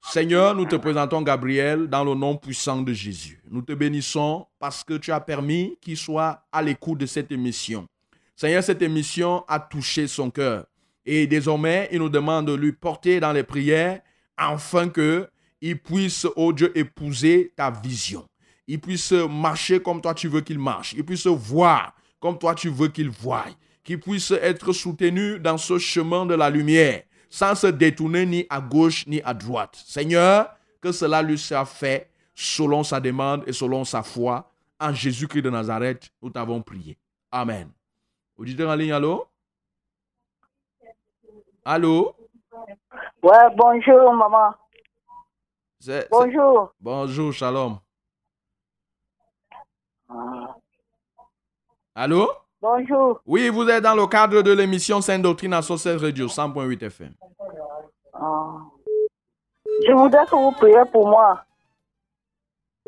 [0.00, 3.42] Seigneur, nous te présentons Gabriel dans le nom puissant de Jésus.
[3.50, 7.86] Nous te bénissons parce que tu as permis qu'il soit à l'écoute de cette émission.
[8.36, 10.66] Seigneur, cette émission a touché son cœur.
[11.04, 14.00] Et désormais, il nous demande de lui porter dans les prières
[14.36, 15.26] afin que
[15.60, 18.24] il puisse, oh Dieu, épouser ta vision.
[18.66, 20.92] Il puisse marcher comme toi tu veux qu'il marche.
[20.94, 23.44] Il puisse voir comme toi tu veux qu'il voie.
[23.82, 27.02] Qu'il puisse être soutenu dans ce chemin de la lumière
[27.32, 29.82] sans se détourner ni à gauche ni à droite.
[29.86, 34.50] Seigneur, que cela lui soit fait selon sa demande et selon sa foi.
[34.78, 36.98] En Jésus-Christ de Nazareth, nous t'avons prié.
[37.30, 37.70] Amen.
[38.36, 39.26] Auditeur en ligne, allô?
[41.64, 42.14] Allô?
[43.22, 44.54] Ouais, bonjour, maman.
[46.10, 46.74] Bonjour.
[46.80, 47.78] Bonjour, shalom.
[51.94, 52.28] Allô?
[52.60, 53.20] Bonjour.
[53.26, 57.12] Oui, vous êtes dans le cadre de l'émission Sainte Doctrine à Société Radio 100.8 FM.
[58.14, 58.52] Ah.
[59.86, 61.40] Je voudrais que vous priez pour moi.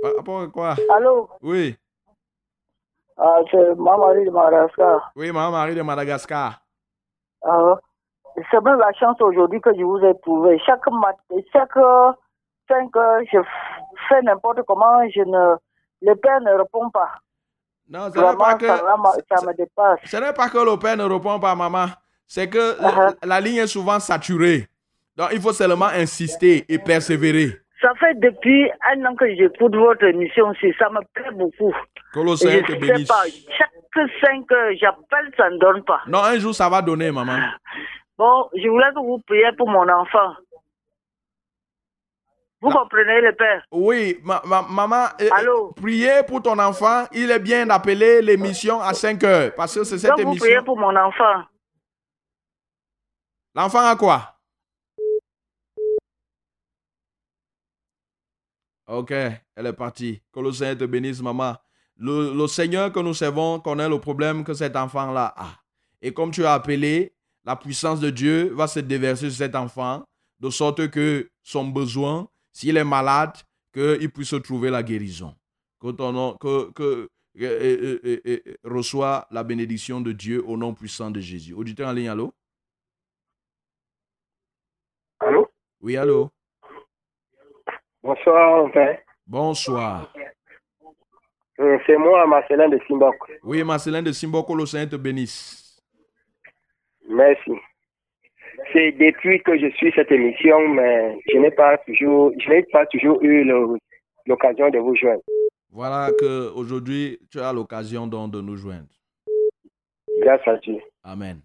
[0.00, 0.74] Par rapport à quoi?
[0.94, 1.28] Allô?
[1.42, 1.76] Oui,
[3.16, 5.12] Ah, c'est ma Marie de Madagascar.
[5.16, 6.60] oui, ma Marie de Madagascar.
[7.42, 7.76] Ah,
[8.50, 10.58] c'est même la chance aujourd'hui que je vous ai trouvé.
[10.66, 11.74] Chaque matin, chaque
[12.68, 13.38] 5 heures, je
[14.08, 15.56] fais n'importe comment, je ne,
[16.04, 17.10] le père ne répond pas.
[17.88, 19.98] Non, ce n'est pas que, ça, me dépasse.
[20.04, 21.86] ce n'est pas que le père ne répond pas, maman.
[22.26, 23.14] C'est que la- Uh-huh.
[23.26, 24.66] la ligne est souvent saturée.
[25.16, 27.60] Donc, il faut seulement insister et persévérer.
[27.82, 30.72] Ça fait depuis un an que j'écoute votre émission aussi.
[30.78, 31.70] Ça me plaît beaucoup.
[31.70, 33.08] Et Colossiens te je ne sais bénisse.
[33.08, 33.24] pas,
[33.58, 36.00] chaque 5 heures, j'appelle, ça ne donne pas.
[36.08, 37.36] Non, un jour, ça va donner, maman.
[38.16, 40.32] Bon, je voulais que vous priez pour mon enfant.
[42.64, 43.62] Vous comprenez le père?
[43.72, 45.72] Oui, ma- ma- maman, euh, Allô?
[45.76, 47.04] priez pour ton enfant.
[47.12, 49.54] Il est bien d'appeler l'émission à 5 heures.
[49.54, 51.42] Parce que c'est cette Donc vous priez pour mon enfant.
[53.54, 54.38] L'enfant a quoi?
[58.86, 60.22] Ok, elle est partie.
[60.32, 61.56] Que le Seigneur te bénisse, maman.
[61.98, 65.48] Le, le Seigneur que nous servons connaît le problème que cet enfant-là a.
[66.00, 70.02] Et comme tu as appelé, la puissance de Dieu va se déverser sur cet enfant,
[70.40, 73.36] de sorte que son besoin, s'il est malade,
[73.72, 75.34] qu'il puisse trouver la guérison.
[75.80, 80.72] Que ton nom, que, que, euh, euh, euh, reçoit la bénédiction de Dieu au nom
[80.72, 81.52] puissant de Jésus.
[81.52, 82.32] Auditeur en ligne, allô?
[85.18, 85.50] Allô?
[85.80, 86.30] Oui, allô?
[88.02, 89.00] Bonsoir, père.
[89.26, 90.12] Bonsoir.
[91.56, 93.16] C'est moi, Marcelin de Simbok.
[93.42, 95.82] Oui, Marcelin de Simboko, le Seigneur te bénisse.
[97.08, 97.52] Merci.
[98.72, 102.86] C'est depuis que je suis cette émission, mais je n'ai pas toujours, je n'ai pas
[102.86, 103.44] toujours eu
[104.26, 105.22] l'occasion de vous joindre.
[105.70, 108.88] Voilà que aujourd'hui tu as l'occasion donc de nous joindre.
[110.20, 110.80] Grâce à Dieu.
[111.02, 111.40] Amen.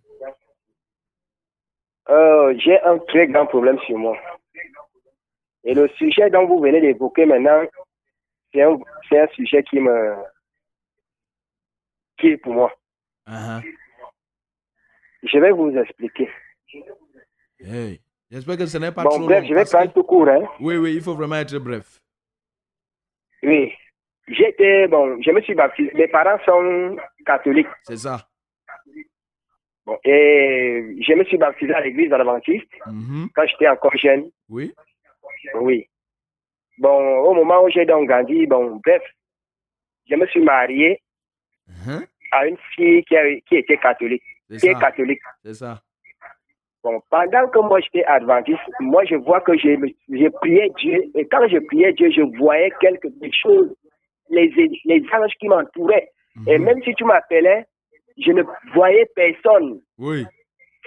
[2.10, 4.18] Euh, J'ai un très grand problème sur moi.
[5.64, 7.64] Et le sujet dont vous venez d'évoquer maintenant,
[8.53, 8.78] c'est un,
[9.12, 10.16] un sujet qui me
[12.18, 12.72] qui est pour moi.
[13.28, 13.62] Uh-huh.
[15.24, 16.30] Je vais vous expliquer.
[17.60, 17.99] Hey.
[18.32, 19.49] J'espère que ce n'est pas Bon, trop bref, long.
[19.49, 20.28] je vais que- prendre tout court.
[20.30, 20.47] Hein.
[20.60, 21.99] Oui, oui, il faut vraiment être bref.
[23.43, 23.74] Oui.
[24.28, 25.91] J'étais, bon, je me suis baptisé.
[25.95, 27.68] Mes parents sont catholiques.
[27.84, 28.28] C'est ça.
[29.86, 33.30] Bon, et je me suis baptisé à l'église adventiste Mhm.
[33.34, 34.30] quand j'étais encore jeune.
[34.47, 34.72] Oui.
[35.55, 35.88] Oui.
[36.78, 39.01] Bon, au moment où j'ai donc grandi, bon, bref,
[40.07, 41.01] je me suis marié
[41.68, 42.05] Mhm.
[42.32, 44.24] à une fille qui, a- qui était catholique,
[44.60, 45.22] qui est catholique.
[45.43, 45.82] C'est ça.
[46.84, 49.69] Bon, pendant que moi j'étais adventiste, moi je vois que je,
[50.09, 53.75] je priais Dieu, et quand je priais Dieu, je voyais quelque chose,
[54.30, 54.47] les,
[54.86, 56.09] les anges qui m'entouraient.
[56.47, 56.63] Et Mhm.
[56.65, 57.65] même si tu m'appelais,
[58.17, 60.25] je ne voyais personne Oui,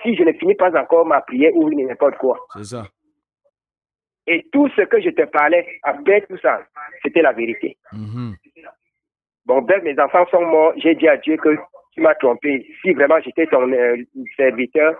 [0.02, 2.38] si je ne finis pas encore ma prière ou n'importe quoi.
[2.54, 2.84] c'est ça.
[4.26, 6.60] Et tout ce que je te parlais, après tout ça,
[7.02, 7.76] c'était la vérité.
[7.92, 8.34] Mhm.
[9.44, 10.72] Bon, bref, mes enfants sont morts.
[10.76, 11.56] J'ai dit à Dieu que
[11.92, 12.64] tu m'as trompé.
[12.80, 13.96] Si vraiment j'étais ton euh,
[14.36, 14.94] serviteur,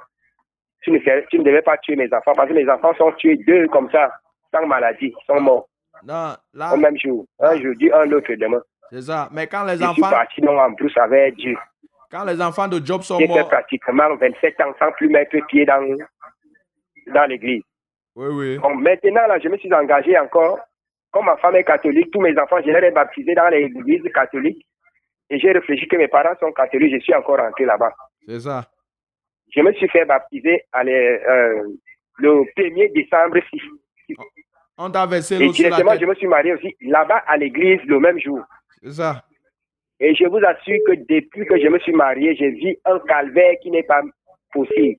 [0.83, 3.13] tu ne, fais- tu ne devais pas tuer mes enfants parce que mes enfants sont
[3.13, 4.13] tués deux comme ça,
[4.55, 5.69] sans maladie, sont morts
[6.05, 7.25] Non, là, au même jour.
[7.41, 8.61] Un jeudi, un l'autre demain.
[8.91, 9.29] c'est ça.
[9.33, 11.57] Mais quand les Je suis enfants, parti donc en plus avec Dieu.
[12.11, 15.37] quand les enfants de Job sont J'ai fait morts, pratiquement 27 ans sans plus mettre
[15.47, 15.83] pied dans,
[17.15, 17.63] dans l'église.
[18.17, 18.59] oui, oui.
[18.59, 20.59] Bon, maintenant, là, je me suis engagé encore.
[21.13, 24.67] Comme ma femme est catholique, tous mes enfants, je les ai baptisés dans l'église catholique.
[25.29, 27.93] Et j'ai réfléchi que mes parents sont catholiques, je suis encore rentré là-bas.
[28.27, 28.65] C'est ça.
[29.55, 31.63] Je me suis fait baptiser à les- euh,
[32.19, 34.17] le 1er décembre 6.
[34.79, 37.81] On t'a versé Et l'eau la directement, je me suis marié aussi là-bas à l'église
[37.85, 38.41] le même jour.
[38.83, 39.23] C'est ça.
[40.01, 43.55] Et je vous assure que depuis que je me suis marié, j'ai vu un calvaire
[43.63, 44.01] qui n'est pas
[44.53, 44.97] possible.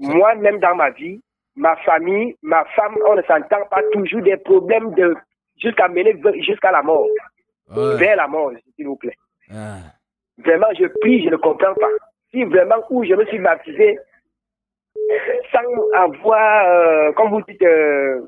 [0.00, 1.20] Moi-même dans ma vie,
[1.56, 5.14] ma famille, ma femme, on ne s'entend pas toujours des problèmes de
[5.62, 6.14] jusqu'à mener
[6.46, 7.06] jusqu'à la mort,
[7.70, 7.96] Ouais.
[7.98, 9.16] vers la mort, s'il vous plaît.
[9.50, 9.78] Ah.
[10.38, 11.88] Vraiment, je prie, je ne comprends pas.
[12.30, 13.98] Si vraiment où je me suis baptisé
[15.52, 18.20] sans avoir, euh, comme vous dites, euh,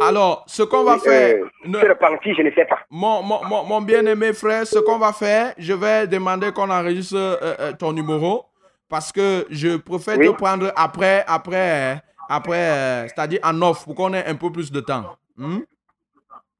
[0.00, 2.80] Alors, ce qu'on va faire, euh, ne- se repentir, je ne sais pas.
[2.90, 7.38] mon, mon, mon, mon bien-aimé frère, ce qu'on va faire, je vais demander qu'on enregistre
[7.78, 8.44] ton numéro
[8.90, 10.26] parce que je préfère Oui.
[10.26, 14.80] te prendre après, après, après, c'est-à-dire en offre pour qu'on ait un peu plus de
[14.80, 15.16] temps.
[15.36, 15.60] Hmm?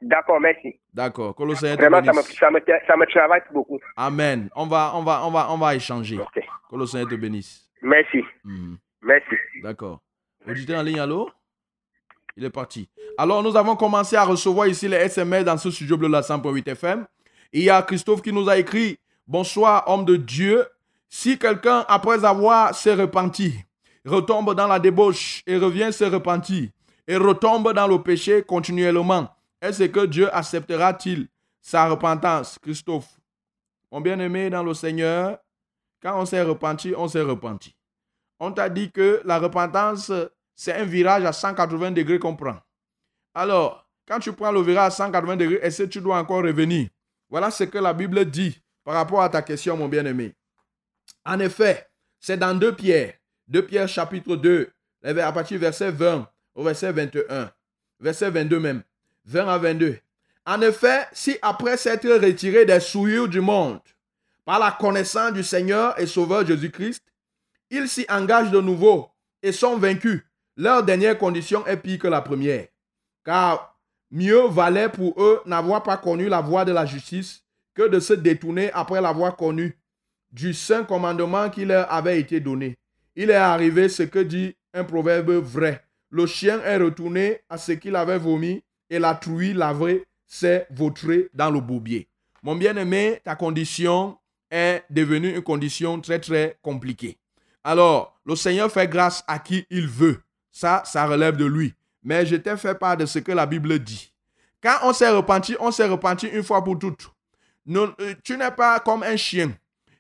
[0.05, 0.79] D'accord, merci.
[0.93, 1.35] D'accord.
[1.35, 2.39] Que le Seigneur te Vraiment, ça me, bénisse.
[2.39, 3.79] ça, me, ça me travaille beaucoup.
[3.97, 4.51] Amen.
[4.55, 6.19] On va, on va, on va, on va échanger.
[6.19, 6.43] Ok.
[6.71, 7.71] Que le Seigneur te bénisse.
[7.83, 8.23] Merci.
[8.45, 8.75] Hmm.
[9.03, 9.35] Merci.
[9.63, 10.01] D'accord.
[10.47, 11.31] Auditeur en ligne, allô?
[12.37, 12.89] Il est parti.
[13.17, 16.69] Alors, nous avons commencé à recevoir ici les SMS dans ce studio bleu la 100.8
[16.69, 17.07] FM.
[17.53, 20.67] Il y a Christophe qui nous a écrit Bonsoir, homme de Dieu.
[21.09, 23.55] Si quelqu'un, après avoir se repenti,
[24.05, 26.69] retombe dans la débauche et revient se repentir
[27.07, 29.29] et retombe dans le péché continuellement,
[29.65, 31.27] est-ce que Dieu acceptera-t-il
[31.63, 33.19] sa repentance, Christophe?
[33.91, 35.39] Mon bien-aimé dans le Seigneur,
[36.03, 37.75] quand on s'est repenti, on s'est repenti.
[38.39, 40.13] On t'a dit que la repentance,
[40.55, 42.59] c'est un virage à 180 degrés qu'on prend.
[43.33, 46.89] Alors, quand tu prends le virage à 180 degrés, est-ce que tu dois encore revenir?
[47.31, 50.35] Voilà ce que la Bible dit par rapport à ta question, mon bien-aimé.
[51.25, 51.89] En effet,
[52.21, 53.15] c'est dans 2 Pierre,
[53.49, 54.71] 2 Pierre chapitre 2,
[55.05, 57.51] à partir du verset 20 au verset 21,
[57.99, 58.83] verset 22 même,
[59.27, 59.99] 20 à 22.
[60.47, 63.81] En effet, si après s'être retiré des souillures du monde,
[64.45, 67.03] par la connaissance du Seigneur et Sauveur Jésus-Christ,
[67.71, 69.09] ils s'y engagent de nouveau
[69.43, 70.23] et sont vaincus.
[70.57, 72.67] Leur dernière condition est pire que la première.
[73.25, 73.79] Car
[74.11, 77.43] mieux valait pour eux n'avoir pas connu la voie de la justice
[77.75, 79.77] que de se détourner après l'avoir connu
[80.31, 82.77] du saint commandement qui leur avait été donné.
[83.17, 85.85] Il est arrivé ce que dit un proverbe vrai.
[86.11, 91.29] Le chien est retourné à ce qu'il avait vomi et la truie lavrée s'est vautrée
[91.35, 92.09] dans le bourbier.
[92.43, 94.19] Mon bien-aimé, ta condition
[94.51, 97.17] est devenue une condition très très compliquée.
[97.63, 100.21] Alors, le Seigneur fait grâce à qui il veut.
[100.53, 101.75] Ça, ça relève de lui.
[102.03, 104.13] Mais je t'ai fait part de ce que la Bible dit.
[104.63, 107.11] Quand on s'est repenti, on s'est repenti une fois pour toutes.
[107.69, 109.53] Euh, tu n'es pas comme un chien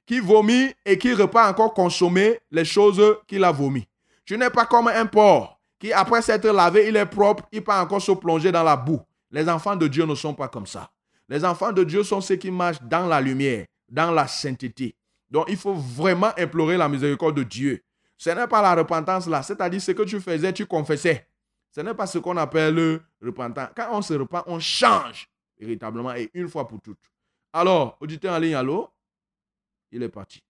[0.06, 3.86] qui vomit et qui repart encore consommer les choses qu'il a vomi.
[4.24, 7.82] Tu n'es pas comme un porc qui, après s'être lavé, il est propre, il part
[7.82, 9.00] encore se plonger dans la boue.
[9.30, 10.90] Les enfants de Dieu ne sont pas comme ça.
[11.28, 14.94] Les enfants de Dieu sont ceux qui marchent dans la lumière, dans la sainteté.
[15.30, 17.82] Donc, il faut vraiment implorer la miséricorde de Dieu.
[18.16, 21.26] Ce n'est pas la repentance là, c'est-à-dire ce que tu faisais, tu confessais.
[21.70, 23.66] Ce n'est pas ce qu'on appelle le repentant.
[23.74, 27.10] Quand on se repent, on change véritablement et une fois pour toutes.
[27.52, 28.88] Alors, auditeur en ligne, allô?
[29.90, 30.40] Il est parti.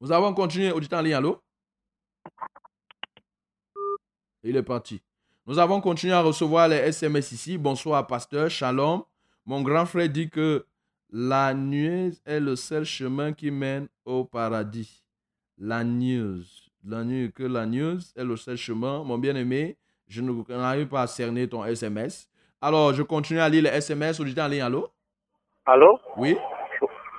[0.00, 0.70] Nous avons continué.
[0.70, 1.42] Auditeur en ligne, allô?
[4.42, 5.02] Il est parti.
[5.46, 7.58] Nous avons continué à recevoir les SMS ici.
[7.58, 8.48] Bonsoir, pasteur.
[8.48, 9.02] Shalom.
[9.44, 10.64] Mon grand frère dit que
[11.12, 15.02] la nuée est le seul chemin qui mène au paradis.
[15.58, 16.44] La news.
[16.86, 19.04] La nuit, que la news est le seul chemin.
[19.04, 19.76] Mon bien-aimé,
[20.08, 22.28] je ne n'arrive pas à cerner ton SMS.
[22.62, 24.20] Alors, je continue à lire les SMS.
[24.20, 24.88] Auditeur en ligne, allô?
[25.66, 25.98] Allô?
[26.16, 26.36] Oui?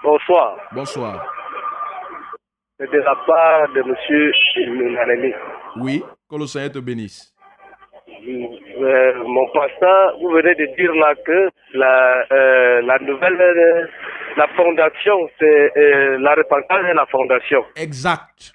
[0.04, 0.58] Bonsoir.
[0.72, 1.26] Bonsoir.
[2.80, 4.94] C'est de la part de M.
[4.96, 5.34] Nanemi.
[5.78, 6.04] Oui?
[6.32, 7.36] Que le Seigneur te bénisse.
[8.08, 13.86] Euh, mon pasteur, vous venez de dire là que la, euh, la nouvelle, euh,
[14.38, 17.66] la fondation, c'est la repentance et la fondation.
[17.76, 18.54] Exact.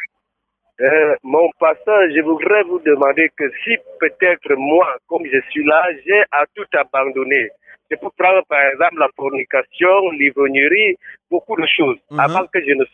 [1.22, 6.22] Mon pasteur, je voudrais vous demander que si peut-être moi, comme je suis là, j'ai
[6.32, 7.50] à tout abandonner.
[7.90, 10.96] Je peux prendre par exemple la fornication, l'ivrognerie,
[11.30, 12.20] beaucoup de choses Mhm.
[12.20, 12.84] avant que je ne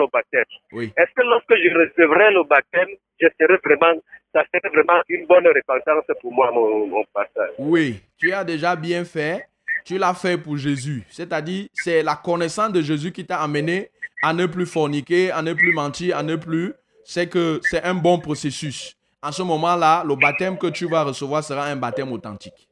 [0.00, 0.44] le baptême.
[0.72, 0.92] Oui.
[0.96, 2.88] Est-ce que lorsque je recevrai le baptême,
[3.20, 3.98] je serai vraiment,
[4.34, 8.76] ça serait vraiment une bonne repentance pour moi, mon, mon pasteur Oui, tu as déjà
[8.76, 9.46] bien fait.
[9.84, 11.02] Tu l'as fait pour Jésus.
[11.08, 13.88] C'est-à-dire, c'est la connaissance de Jésus qui t'a amené
[14.22, 16.72] à ne plus forniquer, à ne plus mentir, à ne plus.
[17.04, 18.96] C'est que c'est un bon processus.
[19.20, 22.68] En ce moment-là, le baptême que tu vas recevoir sera un baptême authentique.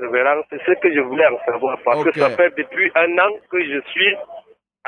[0.00, 0.42] Révérend.
[0.50, 3.62] C'est ce que je voulais en savoir parce que ça fait depuis un an que
[3.64, 4.14] je suis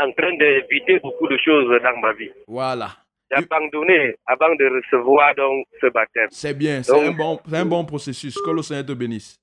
[0.01, 2.31] en train d'éviter beaucoup de choses dans ma vie.
[2.47, 2.91] Voilà.
[3.31, 6.29] J'ai abandonné avant de recevoir donc ce baptême.
[6.31, 8.35] C'est bien, c'est un, bon, un bon processus.
[8.45, 9.39] Que le Seigneur te bénisse.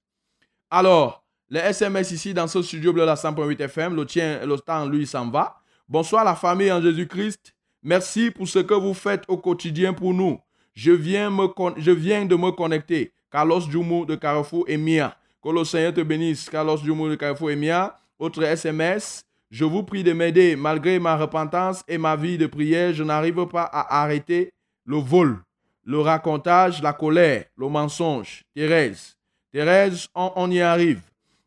[0.70, 4.86] Alors, les SMS ici dans ce studio bleu la 100.8 FM, le tien, le temps,
[4.88, 5.56] lui, s'en va.
[5.88, 7.56] Bonsoir la famille en Jésus-Christ.
[7.82, 10.40] Merci pour ce que vous faites au quotidien pour nous.
[10.76, 13.12] Je viens, me con- je viens de me connecter.
[13.32, 15.16] Carlos Djoumou de Carrefour et Mia.
[15.42, 16.50] Que le Seigneur te bénisse.
[16.50, 17.98] Carlos Djoumou de Carrefour et Mia.
[18.18, 19.24] Autre SMS.
[19.50, 20.56] Je vous prie de m'aider.
[20.56, 24.52] Malgré ma repentance et ma vie de prière, je n'arrive pas à arrêter
[24.86, 25.40] le vol,
[25.86, 28.44] le racontage, la colère, le mensonge.
[28.54, 29.16] Thérèse.
[29.52, 31.02] Thérèse, on, on y arrive.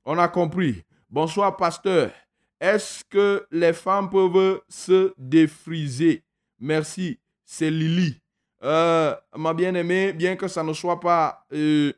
[0.05, 0.83] On a compris.
[1.11, 2.11] Bonsoir, pasteur.
[2.61, 6.23] Est-ce que les femmes peuvent se défriser?
[6.59, 7.19] Merci.
[7.45, 8.19] C'est Lily.
[8.63, 11.93] Euh, ma bien-aimée, bien que ça ne soit pas euh,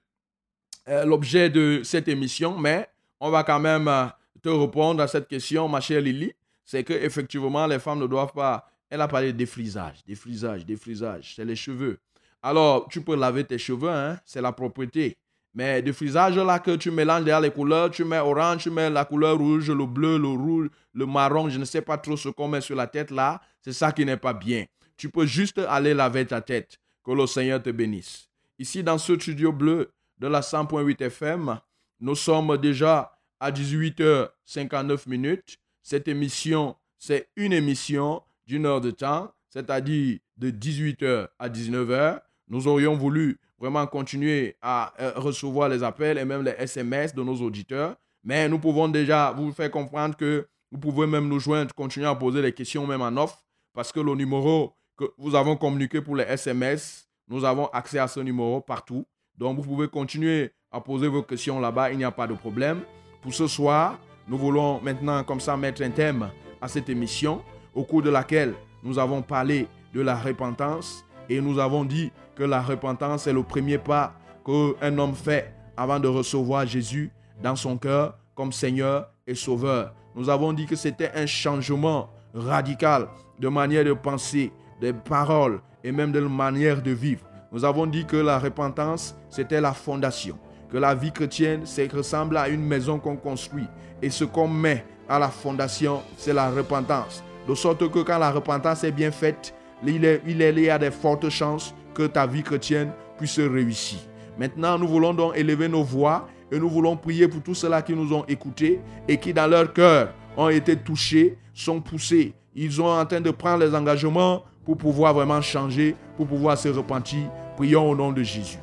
[0.89, 2.89] euh, l'objet de cette émission, mais
[3.21, 4.07] on va quand même euh,
[4.43, 6.33] te répondre à cette question, ma chère Lily.
[6.65, 8.71] C'est que effectivement, les femmes ne doivent pas.
[8.91, 11.35] Elle a parlé de défrisage, défrisage, défrisage.
[11.37, 11.99] C'est les cheveux.
[12.43, 15.17] Alors, tu peux laver tes cheveux, hein, c'est la propriété.
[15.55, 19.05] Mais défrisage là que tu mélanges derrière les couleurs, tu mets orange, tu mets la
[19.05, 22.49] couleur rouge, le bleu, le rouge, le marron, je ne sais pas trop ce qu'on
[22.49, 24.65] met sur la tête là, c'est ça qui n'est pas bien.
[24.97, 26.79] Tu peux juste aller laver ta tête.
[27.05, 28.29] Que le Seigneur te bénisse.
[28.59, 31.59] Ici, dans ce studio bleu de la 100.8 FM,
[32.01, 35.59] nous sommes déjà à 18h59 minutes.
[35.83, 42.21] Cette émission, c'est une émission d'une heure de temps, c'est-à-dire de 18h à 19h.
[42.49, 47.23] Nous aurions voulu vraiment continuer à euh, recevoir les appels et même les SMS de
[47.23, 51.73] nos auditeurs, mais nous pouvons déjà vous faire comprendre que vous pouvez même nous joindre,
[51.75, 55.57] continuer à poser les questions même en off, parce que le numéro que nous avons
[55.57, 59.07] communiqué pour les SMS, nous avons accès à ce numéro partout.
[59.39, 62.81] Donc, vous pouvez continuer à poser vos questions là-bas, il n'y a pas de problème.
[63.23, 66.31] Pour ce soir, nous voulons maintenant comme ça mettre un thème
[66.61, 67.43] à cette émission,
[67.75, 72.43] au cours de laquelle nous avons parlé de la repentance et nous avons dit que
[72.43, 74.15] la repentance est le premier pas
[74.45, 77.11] qu'un homme fait avant de recevoir Jésus
[77.43, 79.95] dans son cœur comme Seigneur et Sauveur.
[80.15, 83.09] Nous avons dit que c'était un changement radical
[83.39, 87.25] de manière de penser, de paroles et même de manière de vivre.
[87.55, 90.37] Nous avons dit que la repentance, c'était la fondation,
[90.73, 91.63] que la vie chrétienne,
[91.95, 93.69] ressemble à une maison qu'on construit.
[94.03, 97.23] Et ce qu'on met à la fondation, c'est la repentance.
[97.49, 99.55] De sorte que quand la repentance est bien faite,
[99.87, 103.39] il, est, il, est, il y a de fortes chances que ta vie chrétienne puisse
[103.39, 104.01] réussir.
[104.37, 107.95] Maintenant, nous voulons donc élever nos voix et nous voulons prier pour tous ceux-là qui
[107.95, 112.35] nous ont écoutés et qui, dans leur cœur, ont été touchés, sont poussés.
[112.57, 116.69] Ils sont en train de prendre les engagements pour pouvoir vraiment changer, pour pouvoir se
[116.69, 117.31] repentir.
[117.57, 118.59] Prions au nom de Jésus.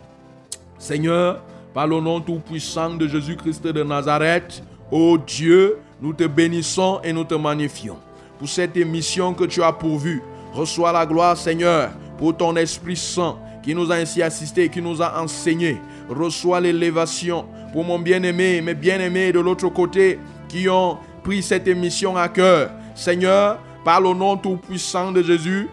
[0.78, 1.42] Seigneur,
[1.74, 7.24] par le nom tout-puissant de Jésus-Christ de Nazareth, ô Dieu, nous te bénissons et nous
[7.24, 7.98] te magnifions.
[8.38, 10.22] Pour cette émission que tu as pourvue,
[10.54, 15.02] reçois la gloire, Seigneur, pour ton Esprit Saint qui nous a ainsi assistés, qui nous
[15.02, 15.78] a enseigné.
[16.10, 20.20] Reçois l'élévation pour mon bien-aimé, mes bien-aimés de l'autre côté
[20.50, 22.72] qui ont pris cette émission à cœur.
[22.96, 25.70] Seigneur, par le nom tout-puissant de Jésus,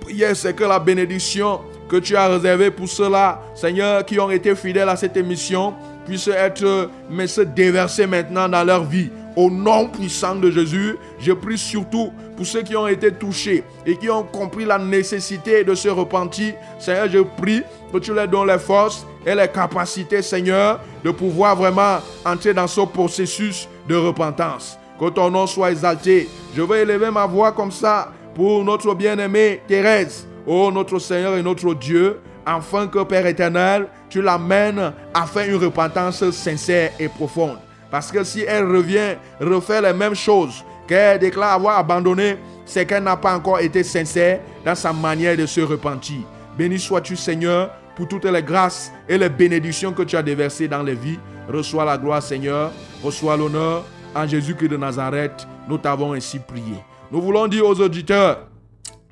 [0.00, 1.60] prière, c'est que la bénédiction
[1.92, 5.74] que tu as réservée pour ceux-là, Seigneur, qui ont été fidèles à cette émission,
[6.06, 9.10] puisse être, mais se déverser maintenant dans leur vie.
[9.36, 13.98] Au nom puissant de Jésus, je prie surtout pour ceux qui ont été touchés et
[13.98, 16.54] qui ont compris la nécessité de se repentir.
[16.78, 17.62] Seigneur, je prie
[17.92, 22.66] que tu leur donnes les forces et les capacités, Seigneur, de pouvoir vraiment entrer dans
[22.68, 24.78] ce processus de repentance.
[24.98, 26.26] Que ton nom soit exalté.
[26.56, 30.26] Je veux élever ma voix comme ça pour notre bien-aimée Thérèse.
[30.46, 35.62] Oh notre Seigneur et notre Dieu, afin que Père éternel, tu l'amènes à faire une
[35.62, 37.58] repentance sincère et profonde.
[37.90, 43.04] Parce que si elle revient, refaire les mêmes choses qu'elle déclare avoir abandonné, c'est qu'elle
[43.04, 46.22] n'a pas encore été sincère dans sa manière de se repentir.
[46.56, 50.82] Béni sois-tu Seigneur pour toutes les grâces et les bénédictions que tu as déversées dans
[50.82, 51.18] les vies.
[51.48, 52.72] Reçois la gloire Seigneur,
[53.02, 53.84] reçois l'honneur.
[54.14, 56.76] En Jésus-Christ de Nazareth, nous t'avons ainsi prié.
[57.10, 58.46] Nous voulons dire aux auditeurs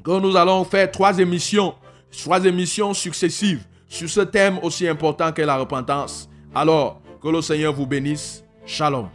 [0.02, 1.74] que nous allons faire trois émissions,
[2.22, 6.28] trois émissions successives sur ce thème aussi important qu'est la repentance.
[6.54, 8.42] Alors, que le Seigneur vous bénisse.
[8.64, 9.08] Shalom.